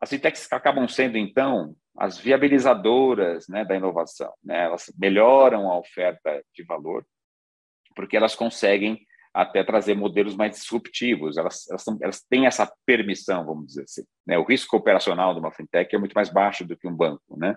As 0.00 0.10
fintechs 0.10 0.52
acabam 0.52 0.86
sendo, 0.86 1.16
então, 1.16 1.74
as 1.96 2.18
viabilizadoras 2.18 3.46
né, 3.48 3.64
da 3.64 3.76
inovação. 3.76 4.32
Né, 4.44 4.64
elas 4.64 4.92
melhoram 4.98 5.70
a 5.70 5.78
oferta 5.78 6.42
de 6.54 6.62
valor, 6.64 7.06
porque 7.94 8.16
elas 8.16 8.34
conseguem 8.34 9.06
até 9.34 9.64
trazer 9.64 9.94
modelos 9.94 10.36
mais 10.36 10.52
disruptivos, 10.52 11.38
elas, 11.38 11.68
elas, 11.70 11.82
são, 11.82 11.98
elas 12.02 12.20
têm 12.28 12.46
essa 12.46 12.70
permissão, 12.84 13.46
vamos 13.46 13.68
dizer 13.68 13.84
assim. 13.84 14.02
Né? 14.26 14.36
O 14.36 14.44
risco 14.44 14.76
operacional 14.76 15.32
de 15.32 15.40
uma 15.40 15.50
fintech 15.50 15.94
é 15.94 15.98
muito 15.98 16.12
mais 16.12 16.28
baixo 16.28 16.64
do 16.66 16.76
que 16.76 16.86
um 16.86 16.94
banco. 16.94 17.38
Né? 17.38 17.56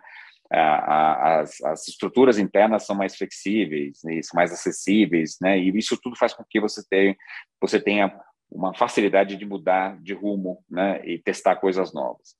A, 0.51 0.59
a, 0.59 1.39
as, 1.41 1.61
as, 1.63 1.87
estruturas 1.87 2.37
internas 2.37 2.85
são 2.85 2.95
mais 2.95 3.17
flexíveis, 3.17 3.99
né? 4.05 4.21
são 4.21 4.37
mais 4.37 4.53
acessíveis, 4.53 5.35
né? 5.41 5.59
e 5.59 5.77
isso 5.77 5.99
tudo 6.01 6.15
faz 6.15 6.33
com 6.33 6.45
que 6.49 6.61
você 6.61 6.81
tenha, 6.87 7.15
você 7.59 7.79
tenha 7.79 8.17
uma 8.49 8.73
facilidade 8.73 9.35
de 9.35 9.45
mudar 9.45 10.01
de 10.01 10.13
rumo 10.13 10.63
né? 10.69 11.05
e 11.05 11.19
testar 11.19 11.57
coisas 11.57 11.93
novas. 11.93 12.37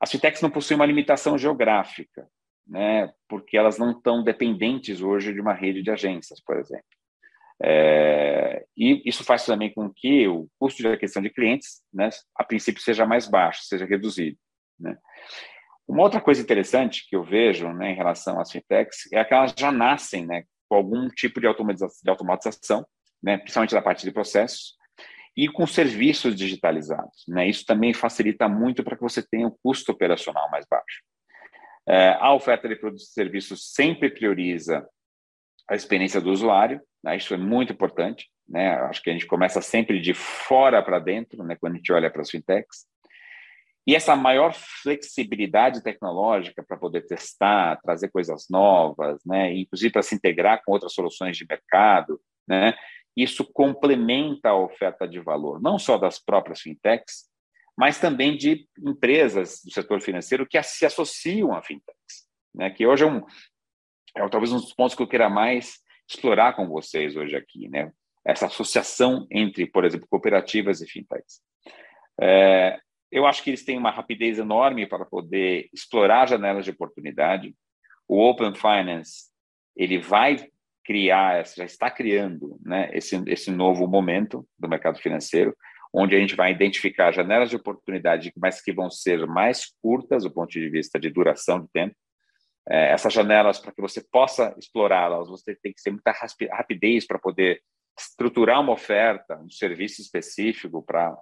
As 0.00 0.10
fintechs 0.10 0.42
não 0.42 0.50
possuem 0.50 0.74
uma 0.74 0.86
limitação 0.86 1.38
geográfica, 1.38 2.26
né, 2.66 3.12
porque 3.28 3.56
elas 3.56 3.78
não 3.78 3.92
estão 3.92 4.22
dependentes 4.22 5.00
hoje 5.00 5.32
de 5.32 5.40
uma 5.40 5.52
rede 5.52 5.82
de 5.82 5.90
agências, 5.90 6.40
por 6.44 6.58
exemplo. 6.58 6.84
É, 7.64 8.64
e 8.76 9.02
isso 9.08 9.22
faz 9.22 9.44
também 9.44 9.72
com 9.72 9.90
que 9.94 10.26
o 10.26 10.48
custo 10.58 10.82
de 10.82 10.88
aquisição 10.88 11.22
de 11.22 11.30
clientes, 11.30 11.82
né, 11.92 12.10
a 12.36 12.44
princípio, 12.44 12.82
seja 12.82 13.06
mais 13.06 13.28
baixo, 13.28 13.64
seja 13.64 13.84
reduzido. 13.84 14.36
Né. 14.78 14.96
Uma 15.86 16.02
outra 16.02 16.20
coisa 16.20 16.42
interessante 16.42 17.06
que 17.08 17.14
eu 17.14 17.22
vejo 17.22 17.72
né, 17.72 17.92
em 17.92 17.96
relação 17.96 18.40
às 18.40 18.50
fintechs 18.50 19.10
é 19.12 19.24
que 19.24 19.34
elas 19.34 19.54
já 19.56 19.70
nascem 19.70 20.26
né, 20.26 20.44
com 20.68 20.76
algum 20.76 21.08
tipo 21.08 21.40
de 21.40 21.46
automatização, 21.46 22.00
de 22.02 22.10
automatização 22.10 22.86
né, 23.22 23.38
principalmente 23.38 23.74
da 23.74 23.82
parte 23.82 24.04
de 24.04 24.10
processos, 24.10 24.74
e 25.36 25.48
com 25.48 25.66
serviços 25.66 26.34
digitalizados. 26.34 27.24
Né? 27.28 27.48
Isso 27.48 27.64
também 27.64 27.94
facilita 27.94 28.48
muito 28.48 28.82
para 28.82 28.96
que 28.96 29.02
você 29.02 29.22
tenha 29.22 29.46
um 29.46 29.56
custo 29.62 29.92
operacional 29.92 30.50
mais 30.50 30.66
baixo. 30.68 31.02
É, 31.88 32.16
a 32.20 32.32
oferta 32.32 32.68
de 32.68 32.76
produtos 32.76 33.08
e 33.08 33.12
serviços 33.12 33.72
sempre 33.72 34.10
prioriza 34.10 34.86
a 35.68 35.74
experiência 35.74 36.20
do 36.20 36.30
usuário, 36.30 36.80
né? 37.02 37.16
isso 37.16 37.34
é 37.34 37.36
muito 37.36 37.72
importante. 37.72 38.30
Né? 38.48 38.70
Acho 38.82 39.02
que 39.02 39.10
a 39.10 39.12
gente 39.12 39.26
começa 39.26 39.60
sempre 39.60 40.00
de 40.00 40.14
fora 40.14 40.82
para 40.82 40.98
dentro, 40.98 41.42
né? 41.44 41.56
quando 41.58 41.74
a 41.74 41.76
gente 41.76 41.92
olha 41.92 42.10
para 42.10 42.22
as 42.22 42.30
fintechs. 42.30 42.86
E 43.84 43.96
essa 43.96 44.14
maior 44.14 44.54
flexibilidade 44.54 45.82
tecnológica 45.82 46.62
para 46.62 46.76
poder 46.76 47.04
testar, 47.06 47.80
trazer 47.82 48.10
coisas 48.10 48.46
novas, 48.48 49.20
né? 49.26 49.52
inclusive 49.52 49.92
para 49.92 50.02
se 50.02 50.14
integrar 50.14 50.62
com 50.64 50.72
outras 50.72 50.92
soluções 50.92 51.36
de 51.36 51.46
mercado, 51.48 52.20
né? 52.46 52.74
isso 53.16 53.44
complementa 53.52 54.50
a 54.50 54.56
oferta 54.56 55.06
de 55.06 55.18
valor, 55.18 55.60
não 55.60 55.78
só 55.78 55.98
das 55.98 56.18
próprias 56.18 56.60
fintechs, 56.60 57.31
mas 57.82 57.98
também 57.98 58.36
de 58.36 58.64
empresas 58.78 59.60
do 59.64 59.72
setor 59.72 60.00
financeiro 60.00 60.46
que 60.46 60.62
se 60.62 60.86
associam 60.86 61.52
a 61.52 61.60
fintechs, 61.60 62.28
né? 62.54 62.70
que 62.70 62.86
hoje 62.86 63.02
é, 63.02 63.06
um, 63.08 63.26
é 64.16 64.28
talvez 64.28 64.52
um 64.52 64.60
dos 64.60 64.72
pontos 64.72 64.94
que 64.94 65.02
eu 65.02 65.08
queira 65.08 65.28
mais 65.28 65.80
explorar 66.08 66.52
com 66.54 66.68
vocês 66.68 67.16
hoje 67.16 67.34
aqui, 67.34 67.68
né? 67.68 67.90
essa 68.24 68.46
associação 68.46 69.26
entre, 69.32 69.66
por 69.66 69.84
exemplo, 69.84 70.06
cooperativas 70.08 70.80
e 70.80 70.86
fintechs. 70.86 71.40
É, 72.20 72.78
eu 73.10 73.26
acho 73.26 73.42
que 73.42 73.50
eles 73.50 73.64
têm 73.64 73.76
uma 73.76 73.90
rapidez 73.90 74.38
enorme 74.38 74.86
para 74.86 75.04
poder 75.04 75.68
explorar 75.72 76.28
janelas 76.28 76.64
de 76.64 76.70
oportunidade. 76.70 77.52
O 78.06 78.20
Open 78.20 78.54
Finance 78.54 79.24
ele 79.74 79.98
vai 79.98 80.36
criar, 80.84 81.44
já 81.48 81.64
está 81.64 81.90
criando 81.90 82.60
né, 82.64 82.90
esse, 82.92 83.20
esse 83.26 83.50
novo 83.50 83.88
momento 83.88 84.46
do 84.56 84.68
mercado 84.68 85.00
financeiro, 85.00 85.52
onde 85.92 86.16
a 86.16 86.18
gente 86.18 86.34
vai 86.34 86.50
identificar 86.50 87.12
janelas 87.12 87.50
de 87.50 87.56
oportunidade, 87.56 88.32
mas 88.36 88.62
que 88.62 88.72
vão 88.72 88.90
ser 88.90 89.26
mais 89.26 89.66
curtas 89.82 90.24
do 90.24 90.32
ponto 90.32 90.50
de 90.50 90.68
vista 90.70 90.98
de 90.98 91.10
duração 91.10 91.60
de 91.60 91.68
tempo. 91.70 91.94
É, 92.68 92.92
essas 92.92 93.12
janelas, 93.12 93.58
para 93.58 93.72
que 93.72 93.80
você 93.80 94.02
possa 94.10 94.54
explorá-las, 94.56 95.28
você 95.28 95.54
tem 95.56 95.72
que 95.72 95.82
ter 95.82 95.90
muita 95.90 96.14
rapidez 96.52 97.06
para 97.06 97.18
poder 97.18 97.60
estruturar 97.98 98.60
uma 98.60 98.72
oferta, 98.72 99.38
um 99.38 99.50
serviço 99.50 100.00
específico 100.00 100.82
para 100.82 101.14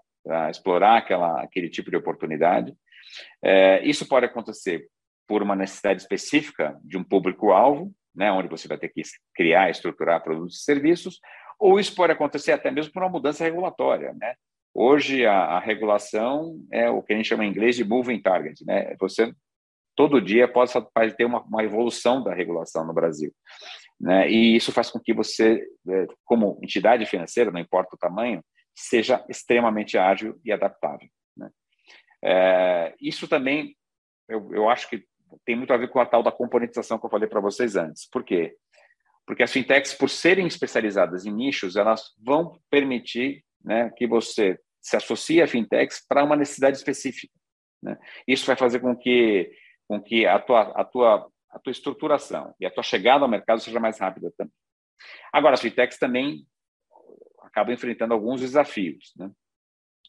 explorar 0.50 0.98
aquela, 0.98 1.42
aquele 1.42 1.68
tipo 1.68 1.90
de 1.90 1.96
oportunidade. 1.96 2.74
É, 3.42 3.82
isso 3.84 4.06
pode 4.06 4.26
acontecer 4.26 4.86
por 5.26 5.42
uma 5.42 5.56
necessidade 5.56 6.02
específica 6.02 6.78
de 6.84 6.96
um 6.96 7.04
público-alvo, 7.04 7.92
né, 8.14 8.30
onde 8.30 8.48
você 8.48 8.68
vai 8.68 8.76
ter 8.76 8.88
que 8.88 9.02
criar, 9.34 9.70
estruturar 9.70 10.22
produtos 10.22 10.60
e 10.60 10.64
serviços, 10.64 11.18
ou 11.58 11.78
isso 11.78 11.94
pode 11.94 12.12
acontecer 12.12 12.52
até 12.52 12.70
mesmo 12.70 12.92
por 12.92 13.02
uma 13.02 13.08
mudança 13.08 13.44
regulatória, 13.44 14.12
né? 14.14 14.34
Hoje 14.74 15.26
a, 15.26 15.34
a 15.34 15.58
regulação 15.58 16.64
é 16.72 16.88
o 16.88 17.02
que 17.02 17.12
a 17.12 17.16
gente 17.16 17.28
chama 17.28 17.44
em 17.44 17.50
inglês 17.50 17.76
de 17.76 17.84
moving 17.84 18.20
target, 18.20 18.64
né? 18.64 18.94
Você 19.00 19.32
todo 19.96 20.20
dia 20.20 20.46
pode, 20.46 20.72
pode 20.94 21.16
ter 21.16 21.24
uma, 21.24 21.42
uma, 21.42 21.62
evolução 21.62 22.22
da 22.22 22.32
regulação 22.32 22.86
no 22.86 22.94
Brasil, 22.94 23.32
né? 24.00 24.30
E 24.30 24.56
isso 24.56 24.72
faz 24.72 24.90
com 24.90 25.00
que 25.00 25.12
você, 25.12 25.66
é, 25.88 26.06
como 26.24 26.58
entidade 26.62 27.04
financeira, 27.04 27.50
não 27.50 27.60
importa 27.60 27.96
o 27.96 27.98
tamanho, 27.98 28.42
seja 28.74 29.24
extremamente 29.28 29.98
ágil 29.98 30.40
e 30.44 30.52
adaptável. 30.52 31.08
Né? 31.36 31.50
É, 32.24 32.94
isso 33.00 33.28
também, 33.28 33.76
eu, 34.28 34.54
eu 34.54 34.70
acho 34.70 34.88
que 34.88 35.04
tem 35.44 35.56
muito 35.56 35.72
a 35.72 35.76
ver 35.76 35.88
com 35.88 36.00
a 36.00 36.06
tal 36.06 36.22
da 36.22 36.32
componentização 36.32 36.98
que 36.98 37.06
eu 37.06 37.10
falei 37.10 37.28
para 37.28 37.40
vocês 37.40 37.76
antes. 37.76 38.08
Por 38.08 38.24
quê? 38.24 38.56
Porque 39.26 39.42
as 39.42 39.52
fintechs, 39.52 39.94
por 39.94 40.08
serem 40.08 40.46
especializadas 40.46 41.26
em 41.26 41.32
nichos, 41.32 41.76
elas 41.76 42.14
vão 42.18 42.58
permitir 42.70 43.44
né, 43.64 43.90
que 43.96 44.06
você 44.06 44.58
se 44.80 44.96
associe 44.96 45.42
a 45.42 45.46
fintechs 45.46 46.04
para 46.06 46.24
uma 46.24 46.36
necessidade 46.36 46.76
específica. 46.76 47.32
Né? 47.82 47.98
Isso 48.26 48.46
vai 48.46 48.56
fazer 48.56 48.80
com 48.80 48.96
que, 48.96 49.50
com 49.86 50.00
que 50.00 50.26
a, 50.26 50.38
tua, 50.38 50.62
a, 50.62 50.84
tua, 50.84 51.30
a 51.50 51.58
tua 51.58 51.70
estruturação 51.70 52.54
e 52.58 52.66
a 52.66 52.70
tua 52.70 52.82
chegada 52.82 53.24
ao 53.24 53.30
mercado 53.30 53.60
seja 53.60 53.80
mais 53.80 53.98
rápida 53.98 54.32
também. 54.36 54.54
Agora, 55.32 55.54
as 55.54 55.60
fintechs 55.60 55.98
também 55.98 56.46
acabam 57.42 57.74
enfrentando 57.74 58.14
alguns 58.14 58.40
desafios. 58.40 59.12
Né? 59.16 59.30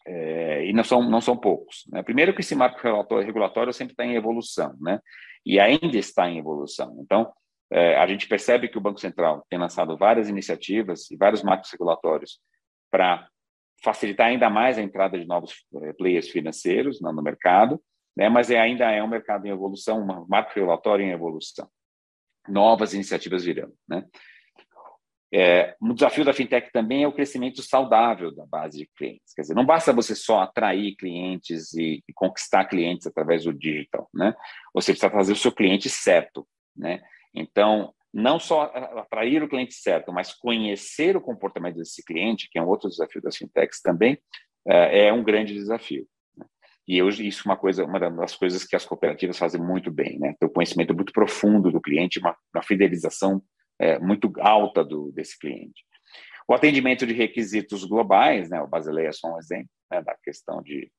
É, 0.06 0.66
e 0.66 0.74
não 0.74 0.84
são, 0.84 1.02
não 1.02 1.22
são 1.22 1.38
poucos. 1.38 1.84
Né? 1.92 2.02
Primeiro 2.04 2.34
que 2.34 2.42
esse 2.42 2.56
marco 2.56 2.80
regulatório 3.20 3.74
sempre 3.74 3.94
está 3.94 4.06
em 4.06 4.16
evolução, 4.16 4.76
né? 4.80 5.00
e 5.46 5.60
ainda 5.60 5.98
está 5.98 6.30
em 6.30 6.40
evolução. 6.40 6.98
Então, 7.02 7.32
é, 7.72 7.96
a 7.98 8.06
gente 8.06 8.28
percebe 8.28 8.68
que 8.68 8.78
o 8.78 8.82
Banco 8.82 9.00
Central 9.00 9.46
tem 9.50 9.58
lançado 9.58 9.98
várias 9.98 10.28
iniciativas 10.28 11.10
e 11.10 11.16
vários 11.16 11.42
marcos 11.42 11.72
regulatórios 11.72 12.40
para 12.92 13.28
facilitar 13.84 14.28
ainda 14.28 14.50
mais 14.50 14.78
a 14.78 14.82
entrada 14.82 15.17
de 15.17 15.26
novos 15.26 15.65
é, 15.84 15.94
players 15.94 16.30
financeiros 16.30 17.02
no, 17.02 17.12
no 17.12 17.22
mercado, 17.22 17.82
né? 18.15 18.30
mas 18.30 18.52
é, 18.52 18.60
ainda 18.60 18.89
é 18.91 19.02
um 19.02 19.08
mercado 19.08 19.46
em 19.46 19.50
evolução, 19.50 20.02
um 20.02 20.26
marco 20.28 20.52
regulatório 20.54 21.06
em 21.06 21.12
evolução. 21.12 21.67
Novas 22.48 22.94
iniciativas 22.94 23.44
virão. 23.44 23.72
Né? 23.88 24.06
É, 25.34 25.76
um 25.82 25.94
desafio 25.94 26.26
da 26.26 26.34
fintech 26.34 26.72
também 26.74 27.04
é 27.04 27.08
o 27.08 27.13
crescimento 27.13 27.63
saudável 27.63 28.36
da 28.36 28.46
base 28.46 28.80
de 28.80 28.89
clientes. 28.98 29.34
Quer 29.34 29.44
dizer, 29.44 29.54
não 29.54 29.65
basta 29.65 29.94
você 29.94 30.13
só 30.13 30.41
atrair 30.41 30.96
clientes 30.98 31.74
e, 31.74 32.04
e, 32.08 32.13
conquistar 32.13 32.65
clientes 32.65 33.08
através 33.08 33.46
do 33.46 33.54
digital, 33.54 34.10
né? 34.13 34.36
Você 34.74 34.91
precisa 34.91 35.10
fazer 35.10 35.32
o 35.32 35.38
seu 35.38 35.52
cliente 35.54 35.89
certo, 35.89 36.46
né? 36.76 37.02
Então, 37.34 37.94
não 38.13 38.39
só 38.39 38.63
atrair 38.63 39.41
o 39.41 39.47
cliente 39.47 39.74
certo, 39.74 40.12
mas 40.12 40.34
conhecer 40.34 41.15
o 41.15 41.21
comportamento 41.21 41.78
desse 41.78 42.04
cliente, 42.04 42.50
que 42.52 42.60
é 42.60 42.62
um 42.62 42.67
outro 42.67 42.89
desafio 42.89 43.21
das 43.21 43.38
fintechs 43.38 43.82
também, 43.82 44.17
é, 44.67 45.08
é 45.08 45.13
um 45.13 45.24
grande 45.24 45.54
desafio. 45.54 46.06
Né? 46.38 46.45
E 46.88 47.02
hoje 47.02 47.26
isso 47.26 47.43
é 47.47 47.52
uma 47.52 47.58
coisa, 47.58 47.86
uma 47.86 48.00
das 48.00 48.36
coisas 48.36 48.65
que 48.65 48.76
as 48.76 48.86
cooperativas 48.86 49.38
fazem 49.38 49.62
muito 49.62 49.91
bem, 49.91 50.19
né? 50.19 50.36
Ter 50.39 50.45
um 50.45 50.54
conhecimento 50.54 50.93
muito 50.93 51.13
profundo 51.13 51.71
do 51.71 51.82
cliente, 51.82 52.19
uma, 52.19 52.36
uma 52.54 52.63
fidelização 52.63 53.41
é, 53.80 53.97
muito 54.00 54.32
alta 54.39 54.84
do, 54.84 55.12
desse 55.12 55.39
cliente. 55.39 55.86
O 56.47 56.54
atendimento 56.54 57.08
de 57.08 57.13
requisitos 57.13 57.86
globais, 57.86 58.50
né, 58.50 58.62
o 58.62 58.67
Basileia 58.67 59.08
é 59.08 59.13
só 59.13 59.34
um 59.34 59.39
exemplo 59.39 59.69
né, 59.89 60.02
da 60.02 60.15
questão 60.21 60.62
de, 60.62 60.91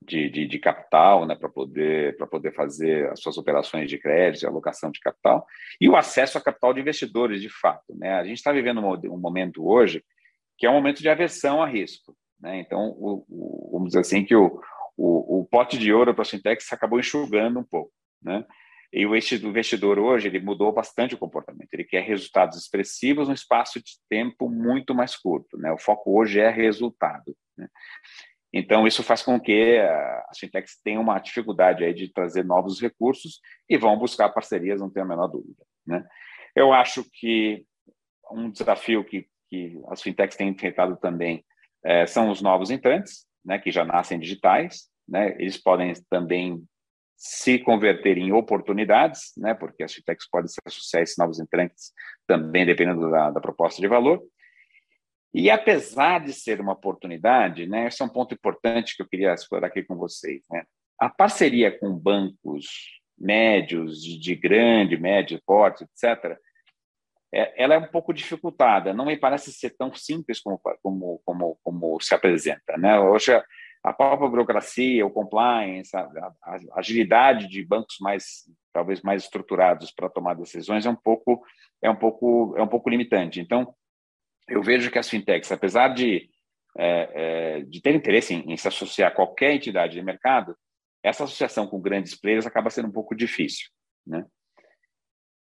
de, 0.00 0.30
de, 0.30 0.46
de 0.46 0.58
capital, 0.58 1.26
né, 1.26 1.34
para 1.34 1.48
poder, 1.48 2.16
poder 2.30 2.54
fazer 2.54 3.10
as 3.10 3.20
suas 3.20 3.36
operações 3.36 3.90
de 3.90 3.98
crédito, 3.98 4.46
alocação 4.46 4.90
de 4.90 5.00
capital, 5.00 5.46
e 5.80 5.88
o 5.88 5.96
acesso 5.96 6.38
a 6.38 6.40
capital 6.40 6.72
de 6.72 6.80
investidores, 6.80 7.40
de 7.40 7.48
fato. 7.48 7.94
Né? 7.96 8.12
A 8.14 8.24
gente 8.24 8.38
está 8.38 8.52
vivendo 8.52 8.80
um, 8.80 9.14
um, 9.14 9.18
momento 9.18 9.66
hoje 9.66 10.04
que 10.56 10.66
é 10.66 10.70
um 10.70 10.74
momento 10.74 11.00
de 11.00 11.08
aversão 11.08 11.62
a 11.62 11.66
risco. 11.66 12.16
Né? 12.40 12.60
Então, 12.60 12.90
o, 12.98 13.24
o, 13.28 13.70
vamos 13.72 13.88
dizer 13.88 14.00
assim, 14.00 14.24
que 14.24 14.34
o, 14.34 14.60
o, 14.96 15.40
o 15.40 15.44
pote 15.44 15.78
de 15.78 15.92
ouro 15.92 16.14
para 16.14 16.22
a 16.22 16.26
fintechs 16.26 16.72
acabou 16.72 16.98
enxugando 16.98 17.60
um 17.60 17.64
pouco. 17.64 17.92
Né? 18.22 18.44
E 18.92 19.04
o 19.06 19.14
investidor 19.14 19.98
hoje 19.98 20.28
ele 20.28 20.40
mudou 20.40 20.72
bastante 20.72 21.14
o 21.14 21.18
comportamento. 21.18 21.68
Ele 21.72 21.84
quer 21.84 22.02
resultados 22.02 22.56
expressivos 22.56 23.28
num 23.28 23.34
espaço 23.34 23.80
de 23.80 23.92
tempo 24.08 24.48
muito 24.48 24.94
mais 24.94 25.14
curto. 25.14 25.58
Né? 25.58 25.70
O 25.70 25.78
foco 25.78 26.18
hoje 26.18 26.40
é 26.40 26.48
resultado. 26.48 27.36
Né? 27.56 27.68
Então 28.52 28.86
isso 28.86 29.02
faz 29.02 29.22
com 29.22 29.38
que 29.38 29.78
as 30.28 30.38
fintechs 30.38 30.80
tenham 30.82 31.02
uma 31.02 31.18
dificuldade 31.18 31.84
aí 31.84 31.92
de 31.92 32.12
trazer 32.12 32.44
novos 32.44 32.80
recursos 32.80 33.40
e 33.68 33.76
vão 33.76 33.98
buscar 33.98 34.30
parcerias, 34.30 34.80
não 34.80 34.90
tenho 34.90 35.04
a 35.04 35.08
menor 35.08 35.28
dúvida. 35.28 35.64
Né? 35.86 36.06
Eu 36.54 36.72
acho 36.72 37.04
que 37.12 37.64
um 38.30 38.50
desafio 38.50 39.04
que, 39.04 39.26
que 39.48 39.78
as 39.88 40.02
fintechs 40.02 40.36
têm 40.36 40.48
enfrentado 40.48 40.96
também 40.96 41.44
é, 41.84 42.06
são 42.06 42.30
os 42.30 42.42
novos 42.42 42.70
entrantes, 42.70 43.26
né, 43.44 43.58
que 43.58 43.70
já 43.70 43.84
nascem 43.84 44.18
digitais. 44.18 44.88
Né? 45.08 45.36
Eles 45.38 45.56
podem 45.56 45.92
também 46.10 46.62
se 47.16 47.58
converter 47.58 48.16
em 48.16 48.32
oportunidades, 48.32 49.32
né, 49.36 49.54
porque 49.54 49.82
as 49.82 49.92
fintechs 49.92 50.28
podem 50.30 50.48
se 50.48 50.60
associar 50.64 51.00
a 51.00 51.02
esses 51.02 51.16
novos 51.16 51.40
entrantes 51.40 51.92
também 52.26 52.64
dependendo 52.64 53.10
da, 53.10 53.30
da, 53.30 53.40
proposta 53.40 53.80
de 53.80 53.88
valor. 53.88 54.22
E 55.38 55.52
apesar 55.52 56.18
de 56.18 56.32
ser 56.32 56.60
uma 56.60 56.72
oportunidade, 56.72 57.64
né, 57.64 57.86
esse 57.86 58.02
é 58.02 58.04
um 58.04 58.08
ponto 58.08 58.34
importante 58.34 58.96
que 58.96 59.02
eu 59.04 59.08
queria 59.08 59.32
explorar 59.32 59.68
aqui 59.68 59.84
com 59.84 59.94
vocês. 59.94 60.42
Né, 60.50 60.64
a 60.98 61.08
parceria 61.08 61.70
com 61.78 61.96
bancos 61.96 62.66
médios, 63.16 64.02
de, 64.02 64.18
de 64.18 64.34
grande, 64.34 64.96
médio 64.96 65.40
porte, 65.46 65.84
etc., 65.84 66.36
é, 67.32 67.62
ela 67.62 67.74
é 67.74 67.78
um 67.78 67.86
pouco 67.86 68.12
dificultada. 68.12 68.92
Não 68.92 69.04
me 69.04 69.16
parece 69.16 69.52
ser 69.52 69.76
tão 69.78 69.94
simples 69.94 70.40
como, 70.40 70.60
como, 70.82 71.22
como, 71.24 71.58
como 71.62 72.00
se 72.00 72.12
apresenta. 72.16 72.76
Né? 72.76 72.98
Hoje, 72.98 73.32
a 73.84 73.92
própria 73.92 74.28
burocracia, 74.28 75.06
o 75.06 75.10
compliance, 75.10 75.96
a, 75.96 76.00
a, 76.00 76.32
a, 76.42 76.58
agilidade 76.74 77.46
de 77.46 77.64
bancos 77.64 77.98
mais 78.00 78.42
talvez 78.72 79.02
mais 79.02 79.22
estruturados 79.22 79.92
para 79.92 80.08
tomar 80.08 80.34
decisões 80.34 80.84
é 80.84 80.90
um 80.90 80.96
pouco 80.96 81.40
é 81.80 81.88
um 81.88 81.96
pouco 81.96 82.54
é 82.56 82.62
um 82.62 82.66
pouco 82.66 82.90
limitante. 82.90 83.40
Então 83.40 83.72
eu 84.48 84.62
vejo 84.62 84.90
que 84.90 84.98
as 84.98 85.08
fintechs, 85.08 85.52
apesar 85.52 85.88
de 85.88 86.28
é, 86.78 87.10
é, 87.14 87.60
de 87.62 87.80
ter 87.80 87.94
interesse 87.94 88.34
em, 88.34 88.52
em, 88.52 88.56
se 88.56 88.68
associar 88.68 89.10
a 89.10 89.14
qualquer 89.14 89.52
entidade 89.52 89.94
de 89.94 90.02
mercado, 90.02 90.56
essa 91.02 91.24
associação 91.24 91.66
com 91.66 91.80
grandes 91.80 92.14
players 92.14 92.46
acaba 92.46 92.70
sendo 92.70 92.88
um 92.88 92.92
pouco 92.92 93.16
difícil, 93.16 93.68
né? 94.06 94.24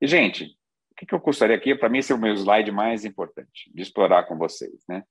E 0.01 0.07
gente, 0.07 0.45
o 0.93 0.95
que, 0.97 1.05
que 1.05 1.15
eu 1.15 1.19
gostaria 1.19 1.57
aqui, 1.57 1.75
para 1.75 1.89
mim 1.89 1.99
esse 1.99 2.13
é 2.13 2.15
o 2.15 2.19
meu 2.19 2.33
slide 2.33 2.71
mais 2.71 3.05
importante 3.05 3.71
de 3.75 3.83
explorar 3.83 4.25
com 4.25 4.39
vocês, 4.39 4.85
né? 4.89 5.03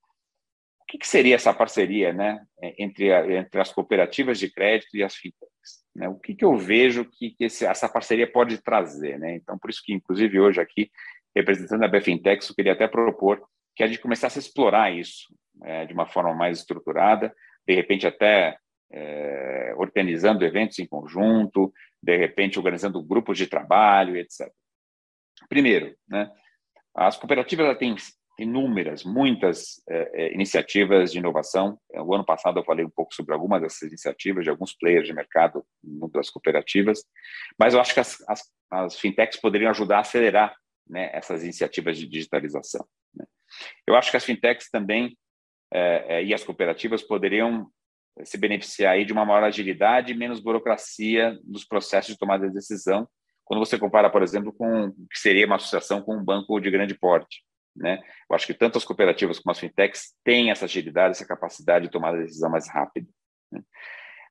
O 0.82 0.86
que, 0.88 0.98
que 0.98 1.08
seria 1.08 1.36
essa 1.36 1.54
parceria, 1.54 2.14
né, 2.14 2.42
entre, 2.80 3.12
a, 3.12 3.30
entre 3.30 3.60
as 3.60 3.74
cooperativas 3.74 4.40
de 4.40 4.50
crédito 4.50 4.96
e 4.96 5.04
as 5.04 5.14
fintechs? 5.16 5.84
Né? 5.94 6.08
O 6.08 6.16
que, 6.16 6.34
que 6.34 6.46
eu 6.46 6.56
vejo 6.56 7.04
que, 7.04 7.32
que 7.32 7.44
esse, 7.44 7.66
essa 7.66 7.90
parceria 7.90 8.32
pode 8.32 8.58
trazer, 8.60 9.20
né? 9.20 9.36
Então, 9.36 9.58
por 9.60 9.70
isso 9.70 9.82
que, 9.84 9.94
inclusive, 9.94 10.40
hoje 10.40 10.62
aqui, 10.62 10.90
representando 11.36 11.84
a 11.84 11.90
BFintex, 11.90 12.48
eu 12.48 12.56
queria 12.56 12.72
até 12.72 12.88
propor 12.88 13.46
que 13.78 13.84
a 13.84 13.88
gente 13.88 14.00
começasse 14.00 14.40
a 14.40 14.42
explorar 14.42 14.92
isso 14.92 15.28
é, 15.64 15.86
de 15.86 15.94
uma 15.94 16.08
forma 16.08 16.34
mais 16.34 16.58
estruturada, 16.58 17.34
de 17.66 17.76
repente 17.76 18.08
até 18.08 18.58
é, 18.92 19.74
organizando 19.78 20.44
eventos 20.44 20.80
em 20.80 20.88
conjunto, 20.88 21.72
de 22.02 22.18
repente 22.18 22.58
organizando 22.58 23.04
grupos 23.04 23.38
de 23.38 23.46
trabalho, 23.46 24.18
etc. 24.18 24.52
Primeiro, 25.48 25.96
né, 26.08 26.32
as 26.96 27.18
cooperativas 27.18 27.78
têm 27.78 27.96
inúmeras, 28.40 29.04
muitas 29.04 29.82
é, 29.88 30.26
é, 30.26 30.34
iniciativas 30.34 31.12
de 31.12 31.20
inovação. 31.20 31.80
O 31.94 32.16
ano 32.16 32.26
passado 32.26 32.60
eu 32.60 32.64
falei 32.64 32.84
um 32.84 32.90
pouco 32.90 33.14
sobre 33.14 33.34
algumas 33.34 33.62
dessas 33.62 33.84
iniciativas, 33.84 34.44
de 34.44 34.50
alguns 34.50 34.76
players 34.76 35.06
de 35.06 35.14
mercado 35.14 35.64
das 36.12 36.32
cooperativas, 36.32 37.04
mas 37.60 37.76
eu 37.76 37.80
acho 37.80 37.94
que 37.94 38.00
as, 38.00 38.24
as, 38.28 38.44
as 38.72 39.00
fintechs 39.00 39.40
poderiam 39.40 39.70
ajudar 39.70 39.98
a 39.98 40.02
acelerar 40.02 40.56
né, 40.88 41.12
essas 41.14 41.44
iniciativas 41.44 41.98
de 41.98 42.08
digitalização. 42.08 42.84
Eu 43.86 43.96
acho 43.96 44.12
que 44.12 44.18
as 44.18 44.26
fintechs 44.26 44.70
também 44.70 45.18
é, 45.74 46.18
é 46.18 46.24
e 46.24 46.34
as 46.34 46.44
cooperativas 46.44 47.02
poderiam 47.02 47.70
se 48.24 48.38
beneficiar 48.38 48.94
aí 48.94 49.06
de 49.06 49.14
uma 49.14 49.26
maior 49.26 49.44
agilidade 49.44 50.12
e 50.12 50.16
menos 50.16 50.40
burocracia 50.40 51.40
nos 51.44 51.64
processos 51.64 52.14
de 52.14 52.20
tomada 52.20 52.48
de 52.48 52.54
decisão, 52.54 53.08
quando 53.46 53.60
você 53.60 53.78
compara, 53.78 54.10
por 54.10 54.24
exemplo, 54.24 54.52
com 54.52 54.88
o 54.88 55.08
que 55.10 55.20
seria 55.20 55.46
uma 55.46 55.56
associação 55.56 56.02
com 56.02 56.18
um 56.18 56.24
banco 56.24 56.60
de 56.60 56.70
grande 56.70 56.96
porte. 56.96 57.44
Né? 57.76 58.02
Eu 58.30 58.36
acho 58.36 58.48
que 58.48 58.54
tanto 58.54 58.78
as 58.78 58.84
cooperativas 58.84 59.40
como 59.40 59.52
as 59.52 59.60
fintechs 59.60 60.14
têm 60.24 60.52
essa 60.52 60.66
agilidade, 60.66 61.12
essa 61.12 61.28
capacidade 61.28 61.86
de 61.86 61.92
tomar 61.92 62.10
a 62.10 62.18
decisão 62.18 62.50
mais 62.50 62.68
rápida. 62.68 63.08
Né? 63.52 63.62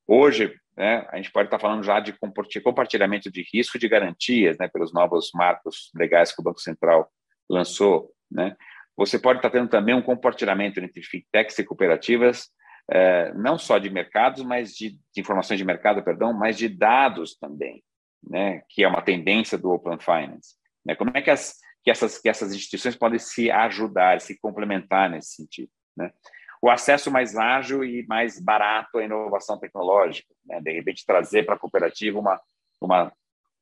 Hoje, 0.06 0.54
né, 0.76 1.06
a 1.10 1.16
gente 1.16 1.32
pode 1.32 1.46
estar 1.46 1.58
falando 1.58 1.82
já 1.82 1.98
de 2.00 2.14
compartilhamento 2.62 3.30
de 3.30 3.46
risco 3.52 3.78
de 3.78 3.88
garantias, 3.88 4.58
né, 4.58 4.68
pelos 4.68 4.92
novos 4.92 5.30
marcos 5.34 5.90
legais 5.94 6.32
que 6.32 6.40
o 6.40 6.44
Banco 6.44 6.60
Central 6.60 7.10
lançou. 7.48 8.12
Né? 8.30 8.54
Você 8.96 9.18
pode 9.18 9.38
estar 9.38 9.50
tendo 9.50 9.68
também 9.68 9.94
um 9.94 10.02
compartilhamento 10.02 10.80
entre 10.80 11.02
fintechs 11.02 11.58
e 11.58 11.64
cooperativas, 11.64 12.48
é, 12.90 13.32
não 13.34 13.58
só 13.58 13.78
de 13.78 13.90
mercados, 13.90 14.42
mas 14.42 14.74
de, 14.74 14.90
de, 14.90 15.20
informações 15.20 15.58
de 15.58 15.64
mercado, 15.64 16.02
perdão, 16.02 16.32
mas 16.32 16.56
de 16.56 16.68
dados 16.68 17.36
também, 17.36 17.82
né, 18.22 18.62
que 18.68 18.84
é 18.84 18.88
uma 18.88 19.02
tendência 19.02 19.58
do 19.58 19.70
Open 19.70 19.98
Finance. 19.98 20.54
Né? 20.84 20.94
Como 20.94 21.10
é 21.14 21.20
que 21.20 21.30
as 21.30 21.56
que 21.86 21.90
essas, 21.92 22.18
que 22.18 22.28
essas 22.28 22.52
instituições 22.52 22.96
podem 22.96 23.18
se 23.20 23.48
ajudar, 23.48 24.20
se 24.20 24.36
complementar 24.40 25.08
nesse 25.08 25.36
sentido. 25.36 25.70
Né? 25.96 26.12
O 26.60 26.68
acesso 26.68 27.12
mais 27.12 27.36
ágil 27.36 27.84
e 27.84 28.04
mais 28.08 28.40
barato 28.40 28.98
à 28.98 29.04
inovação 29.04 29.56
tecnológica, 29.56 30.34
né? 30.44 30.60
de 30.60 30.72
repente 30.72 31.06
trazer 31.06 31.46
para 31.46 31.54
a 31.54 31.58
cooperativa 31.58 32.18
uma, 32.18 32.40
uma, 32.80 33.12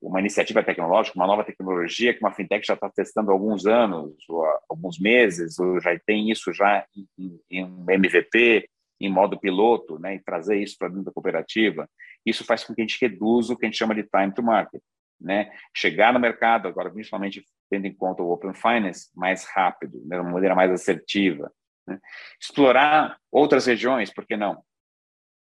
uma 0.09 0.21
iniciativa 0.21 0.63
tecnológica, 0.63 1.19
uma 1.19 1.27
nova 1.27 1.45
tecnologia 1.45 2.13
que 2.13 2.21
uma 2.21 2.33
fintech 2.33 2.67
já 2.67 2.75
está 2.75 2.91
testando 2.91 3.31
há 3.31 3.35
alguns 3.35 3.67
anos, 3.67 4.15
ou 4.29 4.45
há 4.45 4.61
alguns 4.69 4.99
meses, 4.99 5.59
ou 5.59 5.81
já 5.81 5.99
tem 6.07 6.31
isso 6.31 6.53
já 6.53 6.85
em, 7.19 7.41
em 7.51 7.85
MVP, 7.89 8.69
em 9.01 9.11
modo 9.11 9.39
piloto, 9.39 9.99
né, 9.99 10.15
e 10.15 10.23
trazer 10.23 10.57
isso 10.63 10.77
para 10.79 10.89
dentro 10.89 11.05
da 11.05 11.13
cooperativa, 11.13 11.89
isso 12.25 12.45
faz 12.45 12.65
com 12.65 12.75
que 12.75 12.81
a 12.81 12.85
gente 12.85 12.99
reduza 13.01 13.53
o 13.53 13.57
que 13.57 13.67
a 13.67 13.69
gente 13.69 13.79
chama 13.79 13.95
de 13.95 14.05
time 14.05 14.33
to 14.33 14.43
market 14.43 14.81
né, 15.21 15.51
chegar 15.75 16.13
no 16.13 16.21
mercado, 16.21 16.69
agora 16.69 16.91
principalmente 16.91 17.45
tendo 17.71 17.87
em 17.87 17.95
conta 17.95 18.23
o 18.23 18.31
Open 18.31 18.55
Finance, 18.55 19.09
mais 19.15 19.45
rápido, 19.45 20.01
né, 20.07 20.17
de 20.17 20.23
uma 20.23 20.33
maneira 20.33 20.55
mais 20.55 20.71
assertiva. 20.71 21.51
Né. 21.87 21.99
Explorar 22.41 23.19
outras 23.33 23.67
regiões, 23.67 24.13
por 24.13 24.27
que 24.27 24.37
não? 24.37 24.63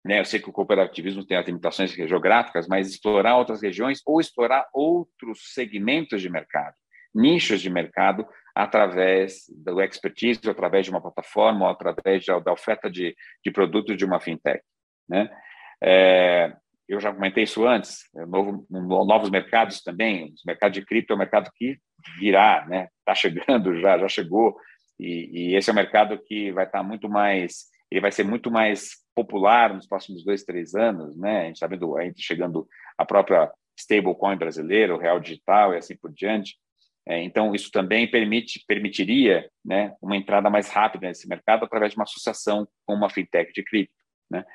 Né, 0.05 0.19
eu 0.19 0.25
sei 0.25 0.39
que 0.39 0.49
o 0.49 0.53
cooperativismo 0.53 1.25
tem 1.25 1.37
as 1.37 1.45
limitações 1.45 1.91
geográficas, 1.93 2.67
mas 2.67 2.89
explorar 2.89 3.37
outras 3.37 3.61
regiões 3.61 4.01
ou 4.05 4.19
explorar 4.19 4.67
outros 4.73 5.53
segmentos 5.53 6.21
de 6.21 6.29
mercado, 6.29 6.75
nichos 7.15 7.61
de 7.61 7.69
mercado, 7.69 8.27
através 8.53 9.45
do 9.49 9.81
expertise, 9.81 10.41
através 10.47 10.85
de 10.85 10.91
uma 10.91 11.01
plataforma, 11.01 11.65
ou 11.65 11.71
através 11.71 12.25
da 12.25 12.51
oferta 12.51 12.89
de, 12.89 13.15
de 13.43 13.51
produtos 13.51 13.95
de 13.97 14.03
uma 14.03 14.19
fintech. 14.19 14.61
Né? 15.07 15.29
É, 15.81 16.53
eu 16.87 16.99
já 16.99 17.13
comentei 17.13 17.43
isso 17.43 17.65
antes, 17.65 18.03
é 18.15 18.25
novo, 18.25 18.65
novos 18.69 19.29
mercados 19.29 19.81
também, 19.81 20.25
o 20.25 20.33
mercado 20.45 20.73
de 20.73 20.85
cripto 20.85 21.13
é 21.13 21.15
um 21.15 21.19
mercado 21.19 21.49
que 21.55 21.77
virá, 22.19 22.65
né? 22.67 22.89
Está 22.99 23.15
chegando 23.15 23.79
já, 23.79 23.97
já 23.97 24.07
chegou, 24.07 24.55
e, 24.99 25.51
e, 25.51 25.55
esse 25.55 25.69
é 25.69 25.73
um 25.73 25.75
mercado 25.75 26.21
que 26.23 26.51
vai 26.51 26.65
estar 26.65 26.79
tá 26.79 26.83
muito 26.83 27.09
mais, 27.09 27.65
ele 27.89 28.01
vai 28.01 28.11
ser 28.11 28.23
muito 28.23 28.51
mais 28.51 29.02
popular 29.15 29.73
nos 29.73 29.87
próximos 29.87 30.23
dois, 30.23 30.43
três 30.43 30.75
anos, 30.75 31.15
né? 31.17 31.41
A 31.41 31.45
gente 31.45 31.55
está 31.55 31.67
vendo 31.67 31.95
aí 31.97 32.13
chegando 32.17 32.67
a 32.97 33.05
própria 33.05 33.51
stablecoin 33.77 34.37
brasileira, 34.37 34.95
o 34.95 34.99
real 34.99 35.19
digital 35.19 35.73
e 35.73 35.77
assim 35.77 35.95
por 35.95 36.11
diante. 36.11 36.57
É, 37.05 37.21
então, 37.21 37.53
isso 37.53 37.69
também 37.69 38.09
permite, 38.09 38.63
permitiria 38.65 39.49
né, 39.63 39.93
uma 40.01 40.15
entrada 40.15 40.49
mais 40.49 40.69
rápida 40.69 41.07
nesse 41.07 41.27
mercado 41.27 41.65
através 41.65 41.91
de 41.91 41.97
uma 41.97 42.03
associação 42.03 42.67
com 42.85 42.93
uma 42.93 43.09
fintech 43.09 43.51
de 43.51 43.61
cripto. 43.61 43.93
Né? 44.31 44.45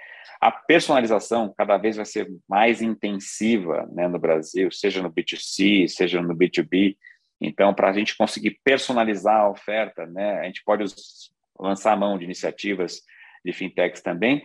A 0.40 0.50
personalização 0.50 1.52
cada 1.56 1.76
vez 1.76 1.96
vai 1.96 2.06
ser 2.06 2.26
mais 2.48 2.80
intensiva 2.80 3.86
né, 3.92 4.08
no 4.08 4.18
Brasil, 4.18 4.70
seja 4.70 5.02
no 5.02 5.12
B2C, 5.12 5.88
seja 5.88 6.22
no 6.22 6.34
B2B. 6.34 6.96
Então, 7.40 7.74
para 7.74 7.90
a 7.90 7.92
gente 7.92 8.16
conseguir 8.16 8.58
personalizar 8.64 9.42
a 9.42 9.50
oferta, 9.50 10.06
né, 10.06 10.40
a 10.40 10.44
gente 10.44 10.62
pode 10.64 10.84
lançar 11.58 11.92
a 11.92 11.96
mão 11.96 12.16
de 12.16 12.24
iniciativas 12.24 13.02
de 13.44 13.52
fintechs 13.52 14.02
também. 14.02 14.42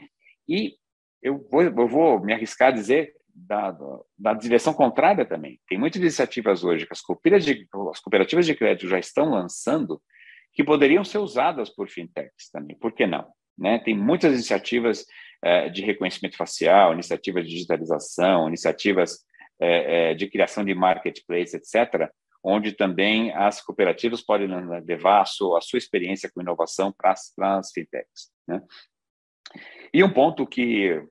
E 0.47 0.75
eu 1.21 1.45
vou, 1.49 1.61
eu 1.61 1.87
vou 1.87 2.19
me 2.19 2.33
arriscar 2.33 2.69
a 2.69 2.71
dizer 2.71 3.13
da, 3.33 3.75
da 4.17 4.33
direção 4.33 4.73
contrária 4.73 5.25
também. 5.25 5.59
Tem 5.67 5.77
muitas 5.77 6.01
iniciativas 6.01 6.63
hoje 6.63 6.85
que 6.85 6.93
as 6.93 7.01
cooperativas, 7.01 7.45
de, 7.45 7.67
as 7.91 7.99
cooperativas 7.99 8.45
de 8.45 8.55
crédito 8.55 8.87
já 8.87 8.99
estão 8.99 9.29
lançando 9.29 10.01
que 10.53 10.63
poderiam 10.63 11.03
ser 11.03 11.17
usadas 11.17 11.69
por 11.69 11.89
fintechs 11.89 12.49
também. 12.51 12.77
Por 12.77 12.93
que 12.93 13.07
não? 13.07 13.27
Né? 13.57 13.79
Tem 13.79 13.97
muitas 13.97 14.33
iniciativas 14.33 15.05
é, 15.43 15.69
de 15.69 15.81
reconhecimento 15.81 16.37
facial, 16.37 16.93
iniciativas 16.93 17.43
de 17.43 17.51
digitalização, 17.51 18.47
iniciativas 18.47 19.19
é, 19.59 20.11
é, 20.11 20.13
de 20.13 20.27
criação 20.29 20.63
de 20.63 20.73
marketplace, 20.75 21.55
etc., 21.55 22.09
onde 22.43 22.73
também 22.73 23.31
as 23.31 23.61
cooperativas 23.61 24.21
podem 24.21 24.47
levar 24.85 25.21
a 25.21 25.25
sua, 25.25 25.59
a 25.59 25.61
sua 25.61 25.77
experiência 25.77 26.29
com 26.29 26.41
inovação 26.41 26.91
para 26.91 27.11
as, 27.13 27.71
fintechs. 27.71 28.31
Né? 28.45 28.61
E 29.93 30.03
um 30.03 30.11
ponto 30.11 30.45
que, 30.45 31.01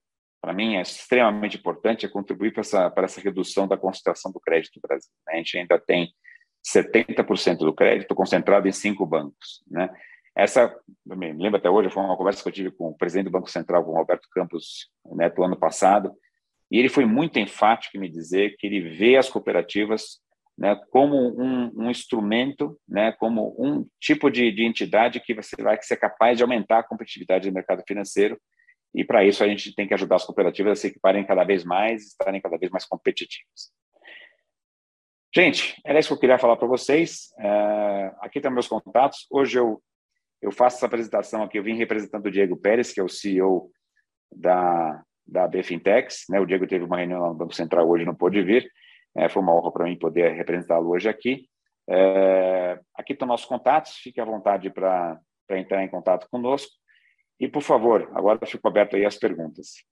para 0.42 0.53
mim, 0.53 0.77
é 0.77 0.83
extremamente 0.83 1.57
importante 1.57 2.05
é 2.05 2.09
contribuir 2.09 2.53
para 2.53 2.61
essa, 2.61 2.90
para 2.90 3.05
essa 3.07 3.21
redução 3.21 3.66
da 3.66 3.79
concentração 3.79 4.31
do 4.31 4.40
crédito 4.40 4.77
no 4.77 4.83
Brasil. 4.87 5.11
Né? 5.27 5.35
A 5.35 5.37
gente 5.38 5.57
ainda 5.57 5.79
tem 5.79 6.12
70% 6.66 7.59
do 7.59 7.75
crédito 7.75 8.14
concentrado 8.14 8.68
em 8.68 8.73
cinco 8.73 9.07
bancos. 9.07 9.64
Né? 9.71 9.88
Essa, 10.37 10.75
me 11.07 11.33
lembro 11.33 11.57
até 11.57 11.71
hoje, 11.71 11.88
foi 11.88 12.03
uma 12.03 12.16
conversa 12.16 12.42
que 12.42 12.49
eu 12.49 12.53
tive 12.53 12.71
com 12.71 12.90
o 12.90 12.97
presidente 12.97 13.27
do 13.27 13.33
Banco 13.33 13.51
Central, 13.51 13.85
com 13.85 13.92
o 13.92 13.97
Roberto 13.97 14.29
Campos 14.31 14.90
Neto, 15.07 15.42
ano 15.42 15.57
passado, 15.57 16.12
e 16.71 16.79
ele 16.79 16.88
foi 16.88 17.05
muito 17.05 17.38
enfático 17.38 17.97
em 17.97 18.01
me 18.01 18.09
dizer 18.09 18.57
que 18.59 18.66
ele 18.66 18.81
vê 18.81 19.16
as 19.16 19.29
cooperativas 19.29 20.23
né, 20.62 20.81
como 20.90 21.16
um, 21.16 21.72
um, 21.75 21.90
instrumento, 21.90 22.79
né, 22.88 23.11
como 23.18 23.53
um 23.59 23.85
tipo 24.01 24.31
de, 24.31 24.53
de 24.53 24.64
entidade 24.64 25.18
que 25.18 25.35
você 25.35 25.61
vai 25.61 25.77
ser 25.83 25.96
capaz 25.96 26.37
de 26.37 26.44
aumentar 26.44 26.79
a 26.79 26.83
competitividade 26.85 27.51
do 27.51 27.53
mercado 27.53 27.83
financeiro, 27.85 28.40
e 28.94 29.05
para 29.05 29.25
isso 29.25 29.42
a 29.42 29.48
gente 29.48 29.75
tem 29.75 29.88
que 29.88 29.94
ajudar 29.94 30.16
as 30.16 30.25
cooperativas 30.25 30.79
a 30.79 30.81
se 30.81 30.87
equiparem 30.87 31.27
cada 31.27 31.42
vez 31.42 31.64
mais, 31.64 32.07
estarem 32.07 32.40
cada 32.40 32.57
vez 32.57 32.70
mais 32.70 32.85
competitivas. 32.85 33.72
Gente, 35.35 35.75
era 35.85 35.98
isso 35.98 36.11
que 36.11 36.14
eu 36.14 36.20
queria 36.20 36.38
falar 36.38 36.57
para 36.57 36.68
vocês. 36.68 37.33
É, 37.40 38.14
aqui 38.20 38.38
estão 38.38 38.53
meus 38.53 38.68
contatos. 38.68 39.27
Hoje 39.31 39.59
eu 39.59 39.83
eu 40.40 40.51
faço 40.51 40.77
essa 40.77 40.87
apresentação 40.87 41.42
aqui, 41.42 41.57
eu 41.57 41.62
vim 41.62 41.77
representando 41.77 42.27
o 42.27 42.31
Diego 42.31 42.57
Pérez, 42.57 42.92
que 42.92 42.98
é 42.98 43.03
o 43.03 43.09
CEO 43.09 43.70
da, 44.31 45.01
da 45.25 45.46
BFintex, 45.46 46.25
né? 46.29 46.40
O 46.40 46.44
Diego 46.44 46.66
teve 46.66 46.85
uma 46.85 46.98
reunião 46.98 47.29
no 47.29 47.35
Banco 47.35 47.55
Central 47.55 47.88
hoje, 47.88 48.05
não 48.05 48.14
pôde 48.14 48.42
vir. 48.42 48.68
É, 49.16 49.29
foi 49.29 49.42
uma 49.42 49.55
honra 49.55 49.72
para 49.72 49.85
mim 49.85 49.98
poder 49.98 50.33
representá-lo 50.33 50.90
hoje 50.90 51.09
aqui. 51.09 51.48
É, 51.88 52.79
aqui 52.94 53.12
estão 53.12 53.29
nossos 53.29 53.46
contatos, 53.46 53.96
fique 53.96 54.20
à 54.20 54.25
vontade 54.25 54.70
para 54.70 55.20
entrar 55.51 55.83
em 55.83 55.88
contato 55.88 56.29
conosco. 56.31 56.72
E, 57.38 57.48
por 57.48 57.62
favor, 57.62 58.11
agora 58.14 58.46
fico 58.46 58.68
aberto 58.68 58.96
aí 58.96 59.05
às 59.05 59.16
perguntas. 59.16 59.85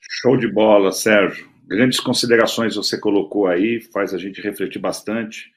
Show 0.00 0.36
de 0.36 0.50
bola, 0.50 0.92
Sérgio. 0.92 1.48
Grandes 1.66 2.00
considerações 2.00 2.76
você 2.76 2.98
colocou 2.98 3.46
aí, 3.46 3.80
faz 3.80 4.14
a 4.14 4.18
gente 4.18 4.40
refletir 4.40 4.78
bastante. 4.78 5.52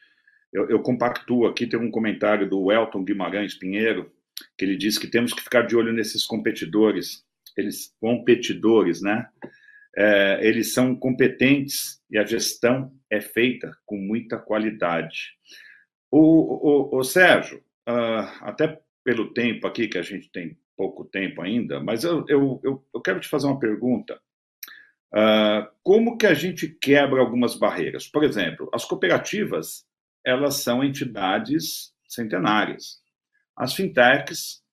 Eu, 0.51 0.69
eu 0.69 0.81
compactuo 0.81 1.47
aqui, 1.47 1.67
tem 1.67 1.79
um 1.79 1.91
comentário 1.91 2.49
do 2.49 2.71
Elton 2.71 3.03
Guimarães 3.03 3.53
Pinheiro, 3.53 4.11
que 4.57 4.65
ele 4.65 4.75
diz 4.75 4.97
que 4.97 5.07
temos 5.07 5.33
que 5.33 5.41
ficar 5.41 5.61
de 5.61 5.75
olho 5.75 5.93
nesses 5.93 6.25
competidores, 6.25 7.23
eles 7.55 7.95
competidores, 8.01 9.01
né? 9.01 9.29
É, 9.97 10.39
eles 10.47 10.73
são 10.73 10.95
competentes 10.95 12.01
e 12.09 12.17
a 12.17 12.25
gestão 12.25 12.91
é 13.09 13.19
feita 13.19 13.75
com 13.85 13.97
muita 13.97 14.37
qualidade. 14.37 15.33
O, 16.11 16.95
o, 16.95 16.99
o 16.99 17.03
Sérgio, 17.03 17.59
uh, 17.87 18.29
até 18.41 18.79
pelo 19.03 19.33
tempo 19.33 19.67
aqui, 19.67 19.87
que 19.87 19.97
a 19.97 20.01
gente 20.01 20.29
tem 20.31 20.57
pouco 20.77 21.03
tempo 21.05 21.41
ainda, 21.41 21.79
mas 21.79 22.03
eu, 22.03 22.23
eu, 22.27 22.61
eu, 22.63 22.85
eu 22.93 23.01
quero 23.01 23.19
te 23.19 23.27
fazer 23.27 23.47
uma 23.47 23.59
pergunta. 23.59 24.19
Uh, 25.11 25.67
como 25.81 26.17
que 26.17 26.27
a 26.27 26.33
gente 26.33 26.67
quebra 26.67 27.19
algumas 27.19 27.55
barreiras? 27.55 28.07
Por 28.07 28.23
exemplo, 28.23 28.69
as 28.73 28.85
cooperativas, 28.85 29.85
elas 30.23 30.57
são 30.57 30.83
entidades 30.83 31.93
centenárias. 32.07 33.01
As 33.57 33.73
fintechs 33.73 34.63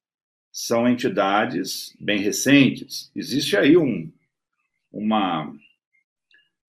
são 0.52 0.88
entidades 0.88 1.96
bem 2.00 2.20
recentes. 2.20 3.10
Existe 3.14 3.56
aí 3.56 3.76
um, 3.76 4.12
uma, 4.96 5.52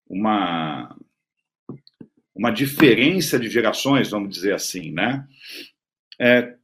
uma, 0.08 0.98
uma 2.36 2.52
diferença 2.52 3.40
de 3.40 3.50
gerações, 3.50 4.10
vamos 4.10 4.30
dizer 4.30 4.54
assim, 4.54 4.92
né? 4.92 5.26
É, 6.20 6.56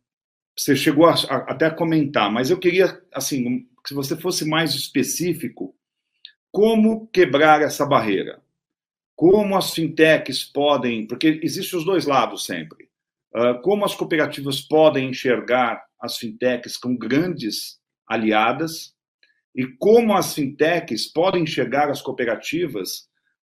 você 0.57 0.75
chegou 0.75 1.05
a, 1.05 1.13
a, 1.13 1.37
até 1.51 1.67
a 1.67 1.73
comentar, 1.73 2.31
mas 2.31 2.49
eu 2.49 2.59
queria, 2.59 3.01
assim, 3.13 3.67
que 3.85 3.93
você 3.93 4.15
fosse 4.15 4.45
mais 4.45 4.73
específico, 4.73 5.75
como 6.51 7.07
quebrar 7.07 7.61
essa 7.61 7.85
barreira? 7.85 8.41
Como 9.15 9.55
as 9.55 9.73
fintechs 9.73 10.43
podem, 10.43 11.07
porque 11.07 11.39
existem 11.43 11.79
os 11.79 11.85
dois 11.85 12.05
lados 12.05 12.45
sempre, 12.45 12.89
uh, 13.35 13.61
como 13.61 13.85
as 13.85 13.95
cooperativas 13.95 14.61
podem 14.61 15.09
enxergar 15.09 15.83
as 15.99 16.17
fintechs 16.17 16.77
como 16.77 16.97
grandes 16.97 17.79
aliadas 18.07 18.93
e 19.55 19.67
como 19.67 20.13
as 20.13 20.33
fintechs 20.33 21.07
podem 21.07 21.43
enxergar 21.43 21.89
as 21.89 22.01
cooperativas, 22.01 23.07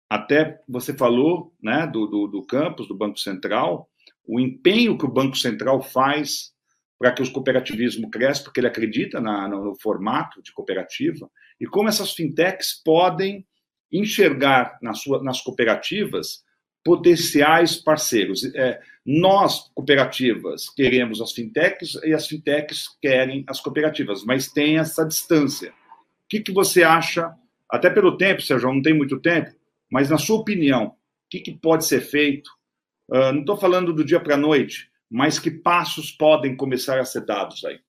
até 0.09 0.59
você 0.67 0.93
falou 0.93 1.53
né, 1.61 1.87
do, 1.87 2.05
do, 2.05 2.27
do 2.27 2.45
campus, 2.45 2.87
do 2.87 2.97
Banco 2.97 3.17
Central, 3.17 3.89
o 4.25 4.39
empenho 4.39 4.97
que 4.97 5.05
o 5.05 5.11
Banco 5.11 5.35
Central 5.35 5.81
faz 5.81 6.53
para 6.99 7.11
que 7.11 7.21
o 7.21 7.31
cooperativismo 7.31 8.09
cresça, 8.09 8.43
porque 8.43 8.59
ele 8.59 8.67
acredita 8.67 9.19
na, 9.19 9.47
no, 9.47 9.75
formato 9.75 10.41
de 10.41 10.53
cooperativa, 10.53 11.29
e 11.59 11.65
como 11.65 11.89
essas 11.89 12.13
fintechs 12.13 12.81
podem 12.83 13.45
enxergar 13.91 14.77
nas, 14.81 15.01
sua, 15.01 15.21
nas 15.21 15.41
cooperativas 15.41 16.43
potenciais 16.83 17.75
parceiros. 17.75 18.43
É, 18.55 18.79
nós, 19.05 19.69
cooperativas, 19.73 20.69
queremos 20.69 21.21
as 21.21 21.31
fintechs 21.31 21.95
e 22.03 22.13
as 22.13 22.27
fintechs 22.27 22.87
querem 23.01 23.43
as 23.47 23.59
cooperativas, 23.59 24.23
mas 24.23 24.51
tem 24.51 24.77
essa 24.77 25.05
distância. 25.05 25.73
Que, 26.33 26.39
que 26.39 26.51
você 26.51 26.81
acha, 26.81 27.31
até 27.69 27.91
pelo 27.91 28.17
tempo, 28.17 28.41
Sérgio, 28.41 28.73
não 28.73 28.81
tem 28.81 28.91
muito 28.91 29.19
tempo, 29.19 29.51
mas 29.87 30.09
na 30.09 30.17
sua 30.17 30.39
opinião, 30.39 30.87
o 30.87 30.95
que, 31.29 31.39
que 31.39 31.55
pode 31.55 31.85
ser 31.85 32.01
feito? 32.01 32.49
Uh, 33.07 33.31
não 33.31 33.41
estou 33.41 33.55
falando 33.55 33.93
do 33.93 34.03
dia 34.03 34.19
para 34.19 34.33
a 34.33 34.37
noite, 34.37 34.89
mas 35.07 35.37
que 35.37 35.51
passos 35.51 36.11
podem 36.11 36.55
começar 36.55 36.99
a 36.99 37.05
ser 37.05 37.23
dados 37.23 37.63
aí? 37.63 37.79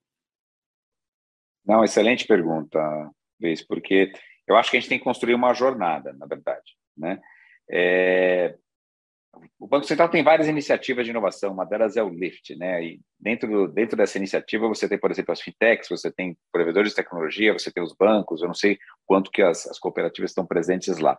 Não, 1.65 1.83
excelente 1.83 2.27
pergunta, 2.27 2.79
Luiz, 3.41 3.67
porque 3.67 4.13
eu 4.47 4.57
acho 4.57 4.71
que 4.71 4.77
a 4.77 4.81
gente 4.81 4.91
tem 4.91 4.99
que 4.99 5.05
construir 5.05 5.35
uma 5.35 5.55
jornada, 5.55 6.13
na 6.13 6.27
verdade. 6.27 6.77
Né? 6.95 7.19
É... 7.71 8.59
O 9.59 9.67
Banco 9.67 9.87
Central 9.87 10.09
tem 10.09 10.23
várias 10.23 10.49
iniciativas 10.49 11.05
de 11.05 11.11
inovação, 11.11 11.53
uma 11.53 11.65
delas 11.65 11.97
é 11.97 12.03
o 12.03 12.09
LIFT, 12.09 12.57
né? 12.57 12.83
E 12.83 13.01
dentro, 13.19 13.49
do, 13.49 13.69
dentro 13.69 13.97
dessa 13.97 14.19
iniciativa 14.19 14.69
você 14.69 14.89
tem, 14.89 14.99
por 14.99 15.11
exemplo, 15.11 15.33
as 15.33 15.41
fintechs, 15.41 15.89
você 15.89 16.11
tem 16.13 16.37
provedores 16.53 16.91
de 16.91 16.97
tecnologia, 16.97 17.53
você 17.53 17.73
tem 17.73 17.83
os 17.83 17.95
bancos, 17.95 18.43
eu 18.43 18.47
não 18.47 18.55
sei 18.55 18.79
quanto 19.07 19.31
que 19.31 19.43
as, 19.43 19.67
as 19.67 19.79
cooperativas 19.79 20.31
estão 20.31 20.47
presentes 20.47 20.99
lá. 20.99 21.19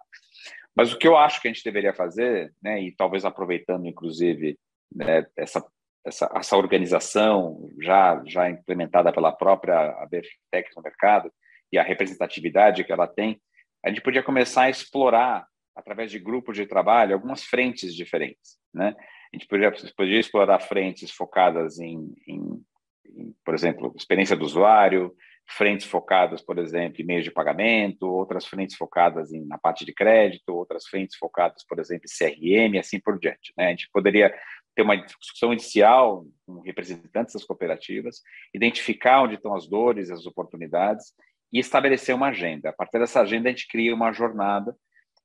Mas 0.76 0.92
o 0.92 0.98
que 0.98 1.08
eu 1.08 1.16
acho 1.16 1.42
que 1.42 1.48
a 1.48 1.52
gente 1.52 1.64
deveria 1.64 1.94
fazer, 1.94 2.54
né, 2.62 2.82
e 2.82 2.92
talvez 2.92 3.24
aproveitando, 3.24 3.88
inclusive, 3.88 4.58
né, 4.94 5.26
essa 5.38 5.66
essa, 6.06 6.32
essa 6.36 6.56
organização 6.56 7.68
já, 7.82 8.22
já 8.26 8.50
implementada 8.50 9.12
pela 9.12 9.32
própria 9.32 9.90
ABFTEC 10.04 10.70
no 10.76 10.84
mercado 10.84 11.32
e 11.72 11.80
a 11.80 11.84
representatividade 11.84 12.84
que 12.84 12.92
ela 12.92 13.08
tem, 13.08 13.42
a 13.84 13.90
gente 13.90 14.02
podia 14.02 14.22
começar 14.22 14.64
a 14.64 14.70
explorar, 14.70 15.48
através 15.76 16.10
de 16.10 16.20
grupos 16.20 16.56
de 16.56 16.66
trabalho, 16.66 17.14
algumas 17.14 17.44
frentes 17.44 17.94
diferentes. 17.94 18.58
Né? 18.74 18.96
A 19.34 19.36
gente 19.36 19.48
podia, 19.48 19.72
podia 19.96 20.20
explorar 20.20 20.60
frentes 20.60 21.12
focadas 21.12 21.80
em, 21.80 22.14
em, 22.28 22.64
em, 23.06 23.36
por 23.44 23.54
exemplo, 23.54 23.94
experiência 23.96 24.36
do 24.36 24.46
usuário, 24.46 25.14
frentes 25.48 25.86
focadas, 25.86 26.42
por 26.42 26.58
exemplo, 26.58 27.02
em 27.02 27.06
meios 27.06 27.24
de 27.24 27.32
pagamento, 27.32 28.08
outras 28.08 28.46
frentes 28.46 28.76
focadas 28.76 29.32
em, 29.32 29.46
na 29.46 29.58
parte 29.58 29.86
de 29.86 29.94
crédito, 29.94 30.50
outras 30.50 30.88
frentes 30.88 31.18
focadas, 31.18 31.64
por 31.68 31.80
exemplo, 31.80 32.06
em 32.06 32.18
CRM 32.18 32.80
assim 32.80 33.00
por 33.00 33.20
diante. 33.20 33.54
Né? 33.58 33.68
A 33.68 33.70
gente 33.70 33.90
poderia 33.92 34.34
ter 34.76 34.82
uma 34.82 34.96
discussão 34.96 35.54
inicial 35.54 36.26
com 36.46 36.62
representantes 36.62 37.34
das 37.34 37.44
cooperativas, 37.44 38.22
identificar 38.54 39.22
onde 39.22 39.36
estão 39.36 39.56
as 39.56 39.68
dores, 39.68 40.10
as 40.10 40.26
oportunidades 40.26 41.14
e 41.54 41.60
estabelecer 41.60 42.14
uma 42.14 42.28
agenda. 42.28 42.70
A 42.70 42.74
partir 42.74 43.00
dessa 43.00 43.22
agenda, 43.22 43.48
a 43.48 43.52
gente 43.52 43.68
cria 43.68 43.94
uma 43.94 44.12
jornada 44.12 44.76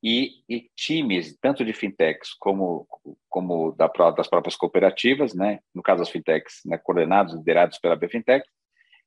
e, 0.03 0.43
e 0.49 0.71
times, 0.75 1.37
tanto 1.41 1.65
de 1.65 1.73
fintechs 1.73 2.35
como, 2.39 2.87
como 3.29 3.73
da, 3.73 3.87
das 4.17 4.29
próprias 4.29 4.57
cooperativas, 4.57 5.35
né? 5.35 5.61
no 5.75 5.83
caso 5.83 6.01
das 6.01 6.11
fintechs, 6.11 6.61
né? 6.65 6.79
coordenados, 6.79 7.35
liderados 7.35 7.79
pela 7.79 7.97
BFintech, 7.97 8.47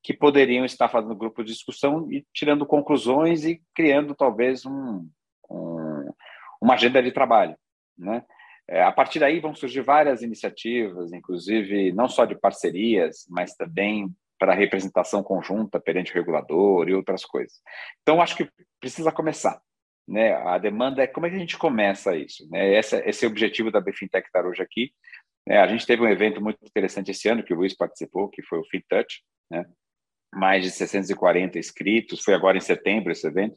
que 0.03 0.13
poderiam 0.13 0.65
estar 0.65 0.89
fazendo 0.89 1.15
grupos 1.15 1.45
de 1.45 1.53
discussão 1.53 2.11
e 2.11 2.25
tirando 2.33 2.65
conclusões 2.65 3.45
e 3.45 3.61
criando 3.73 4.13
talvez 4.13 4.65
um, 4.65 5.07
um 5.49 6.13
uma 6.63 6.75
agenda 6.75 7.03
de 7.03 7.11
trabalho. 7.11 7.57
Né? 7.97 8.23
É, 8.69 8.81
a 8.81 8.91
partir 8.91 9.19
daí 9.19 9.39
vão 9.41 9.53
surgir 9.53 9.81
várias 9.81 10.21
iniciativas, 10.21 11.11
inclusive 11.11 11.91
não 11.91 12.07
só 12.07 12.23
de 12.23 12.35
parcerias, 12.35 13.25
mas 13.29 13.53
também 13.53 14.09
para 14.39 14.53
representação 14.53 15.21
conjunta 15.21 15.79
perante 15.79 16.11
o 16.11 16.15
regulador 16.15 16.87
e 16.87 16.93
outras 16.93 17.25
coisas. 17.25 17.61
Então, 18.01 18.21
acho 18.21 18.35
que 18.37 18.49
precisa 18.79 19.11
começar. 19.11 19.61
Né? 20.07 20.33
A 20.33 20.57
demanda 20.57 21.01
é 21.01 21.07
como 21.07 21.25
é 21.25 21.29
que 21.29 21.35
a 21.35 21.39
gente 21.39 21.57
começa 21.57 22.15
isso. 22.15 22.47
Né? 22.49 22.77
Esse, 22.77 22.97
esse 23.07 23.25
é 23.25 23.27
o 23.27 23.31
objetivo 23.31 23.71
da 23.71 23.81
BFintech 23.81 24.27
estar 24.27 24.45
hoje 24.45 24.61
aqui. 24.61 24.91
É, 25.47 25.57
a 25.59 25.67
gente 25.67 25.85
teve 25.85 26.01
um 26.01 26.07
evento 26.07 26.41
muito 26.41 26.59
interessante 26.63 27.11
esse 27.11 27.27
ano, 27.27 27.43
que 27.43 27.53
o 27.53 27.57
Luiz 27.57 27.75
participou, 27.75 28.29
que 28.29 28.41
foi 28.43 28.59
o 28.59 28.65
FinTouch, 28.65 29.21
né? 29.51 29.65
mais 30.33 30.63
de 30.63 30.71
640 30.71 31.59
inscritos, 31.59 32.23
foi 32.23 32.33
agora 32.33 32.57
em 32.57 32.61
setembro 32.61 33.11
esse 33.11 33.27
evento, 33.27 33.55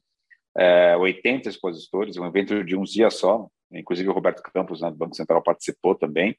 é, 0.57 0.97
80 0.97 1.49
expositores, 1.49 2.17
um 2.17 2.27
evento 2.27 2.65
de 2.65 2.77
uns 2.77 2.91
dias 2.91 3.15
só, 3.15 3.49
inclusive 3.73 4.09
o 4.09 4.13
Roberto 4.13 4.43
Campos, 4.43 4.81
né, 4.81 4.91
do 4.91 4.97
Banco 4.97 5.15
Central, 5.15 5.43
participou 5.43 5.95
também. 5.95 6.37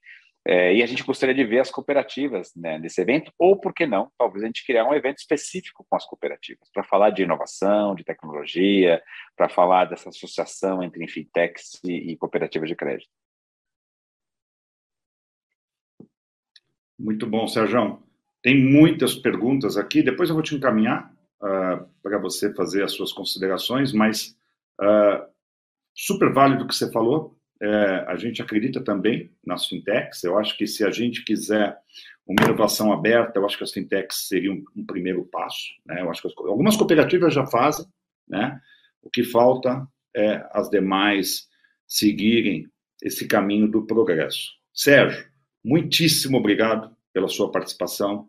É, 0.50 0.74
e 0.74 0.82
a 0.82 0.86
gente 0.86 1.04
gostaria 1.04 1.36
de 1.36 1.44
ver 1.44 1.60
as 1.60 1.70
cooperativas 1.70 2.54
né, 2.56 2.80
nesse 2.80 3.02
evento, 3.02 3.34
ou 3.38 3.60
por 3.60 3.74
que 3.74 3.86
não, 3.86 4.10
talvez 4.18 4.42
a 4.44 4.48
gente 4.48 4.66
criar 4.66 4.86
um 4.86 4.94
evento 4.94 5.18
específico 5.18 5.86
com 5.90 5.96
as 5.98 6.06
cooperativas, 6.06 6.70
para 6.74 6.86
falar 6.86 7.10
de 7.10 7.24
inovação, 7.24 7.94
de 7.94 8.06
tecnologia, 8.06 9.04
para 9.36 9.50
falar 9.50 9.84
dessa 9.86 10.08
associação 10.08 10.82
entre 10.82 11.06
fintechs 11.10 11.82
e, 11.84 12.14
e 12.14 12.16
cooperativas 12.16 12.70
de 12.70 12.78
crédito. 12.78 13.10
Muito 16.98 17.28
bom, 17.28 17.46
Sérgio. 17.46 18.02
Tem 18.42 18.58
muitas 18.58 19.16
perguntas 19.16 19.76
aqui, 19.76 20.02
depois 20.02 20.30
eu 20.30 20.36
vou 20.36 20.44
te 20.44 20.56
encaminhar 20.56 21.14
uh, 21.42 21.86
para 22.02 22.18
você 22.18 22.54
fazer 22.54 22.84
as 22.84 22.94
suas 22.94 23.12
considerações, 23.12 23.92
mas 23.92 24.34
uh, 24.80 25.28
super 25.94 26.32
válido 26.32 26.64
o 26.64 26.68
que 26.68 26.74
você 26.74 26.90
falou. 26.90 27.37
É, 27.62 28.06
a 28.08 28.16
gente 28.16 28.42
acredita 28.42 28.84
também 28.84 29.32
nas 29.46 29.66
fintechs. 29.66 30.24
Eu 30.24 30.38
acho 30.38 30.58
que 30.58 30.68
se 30.68 30.84
a 30.84 30.92
gente 30.92 31.24
quiser 31.24 31.78
uma 32.26 32.44
inovação 32.44 32.92
aberta, 32.92 33.40
eu 33.40 33.46
acho 33.46 33.58
que 33.58 33.64
as 33.64 33.72
fintechs 33.72 34.28
seriam 34.28 34.64
um 34.76 34.86
primeiro 34.86 35.24
passo. 35.26 35.74
Né? 35.86 36.02
Eu 36.02 36.10
acho 36.12 36.22
que 36.22 36.28
as, 36.28 36.34
algumas 36.38 36.76
cooperativas 36.76 37.34
já 37.34 37.46
fazem, 37.46 37.86
né? 38.28 38.60
O 39.02 39.10
que 39.10 39.24
falta 39.24 39.88
é 40.16 40.46
as 40.52 40.70
demais 40.70 41.48
seguirem 41.88 42.68
esse 43.02 43.28
caminho 43.28 43.68
do 43.68 43.86
progresso. 43.86 44.52
Sérgio, 44.74 45.26
muitíssimo 45.64 46.38
obrigado 46.38 46.96
pela 47.14 47.28
sua 47.28 47.52
participação. 47.52 48.28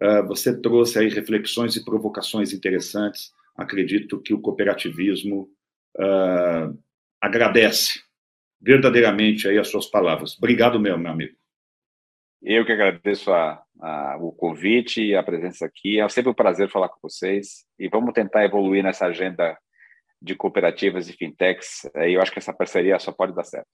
Uh, 0.00 0.26
você 0.26 0.58
trouxe 0.58 0.98
aí 0.98 1.08
reflexões 1.08 1.74
e 1.76 1.84
provocações 1.84 2.52
interessantes. 2.52 3.32
Acredito 3.56 4.20
que 4.20 4.32
o 4.32 4.40
cooperativismo 4.40 5.50
uh, 5.98 6.78
agradece 7.20 8.00
verdadeiramente 8.60 9.48
aí 9.48 9.58
as 9.58 9.68
suas 9.68 9.86
palavras. 9.86 10.36
Obrigado 10.36 10.78
mesmo, 10.78 10.98
meu 10.98 11.12
amigo. 11.12 11.34
Eu 12.42 12.64
que 12.64 12.72
agradeço 12.72 13.32
a, 13.32 13.62
a, 13.80 14.16
o 14.18 14.32
convite 14.32 15.02
e 15.02 15.14
a 15.14 15.22
presença 15.22 15.66
aqui. 15.66 16.00
É 16.00 16.08
sempre 16.08 16.30
um 16.30 16.34
prazer 16.34 16.70
falar 16.70 16.88
com 16.88 16.98
vocês 17.02 17.66
e 17.78 17.88
vamos 17.88 18.14
tentar 18.14 18.44
evoluir 18.44 18.82
nessa 18.82 19.06
agenda 19.06 19.58
de 20.22 20.34
cooperativas 20.34 21.08
e 21.08 21.12
fintechs. 21.12 21.88
Eu 21.94 22.20
acho 22.20 22.32
que 22.32 22.38
essa 22.38 22.52
parceria 22.52 22.98
só 22.98 23.12
pode 23.12 23.34
dar 23.34 23.44
certo. 23.44 23.68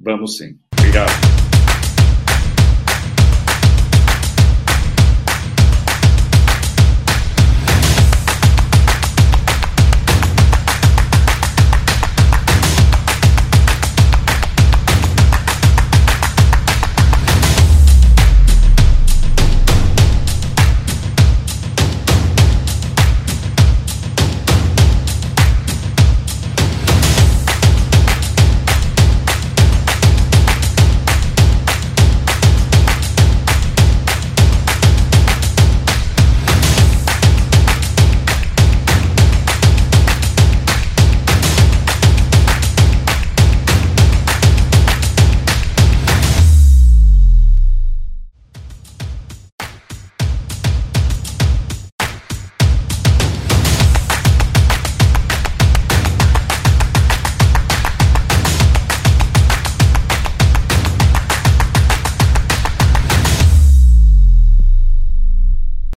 Vamos 0.00 0.36
sim. 0.36 0.58
Obrigado. 0.78 1.53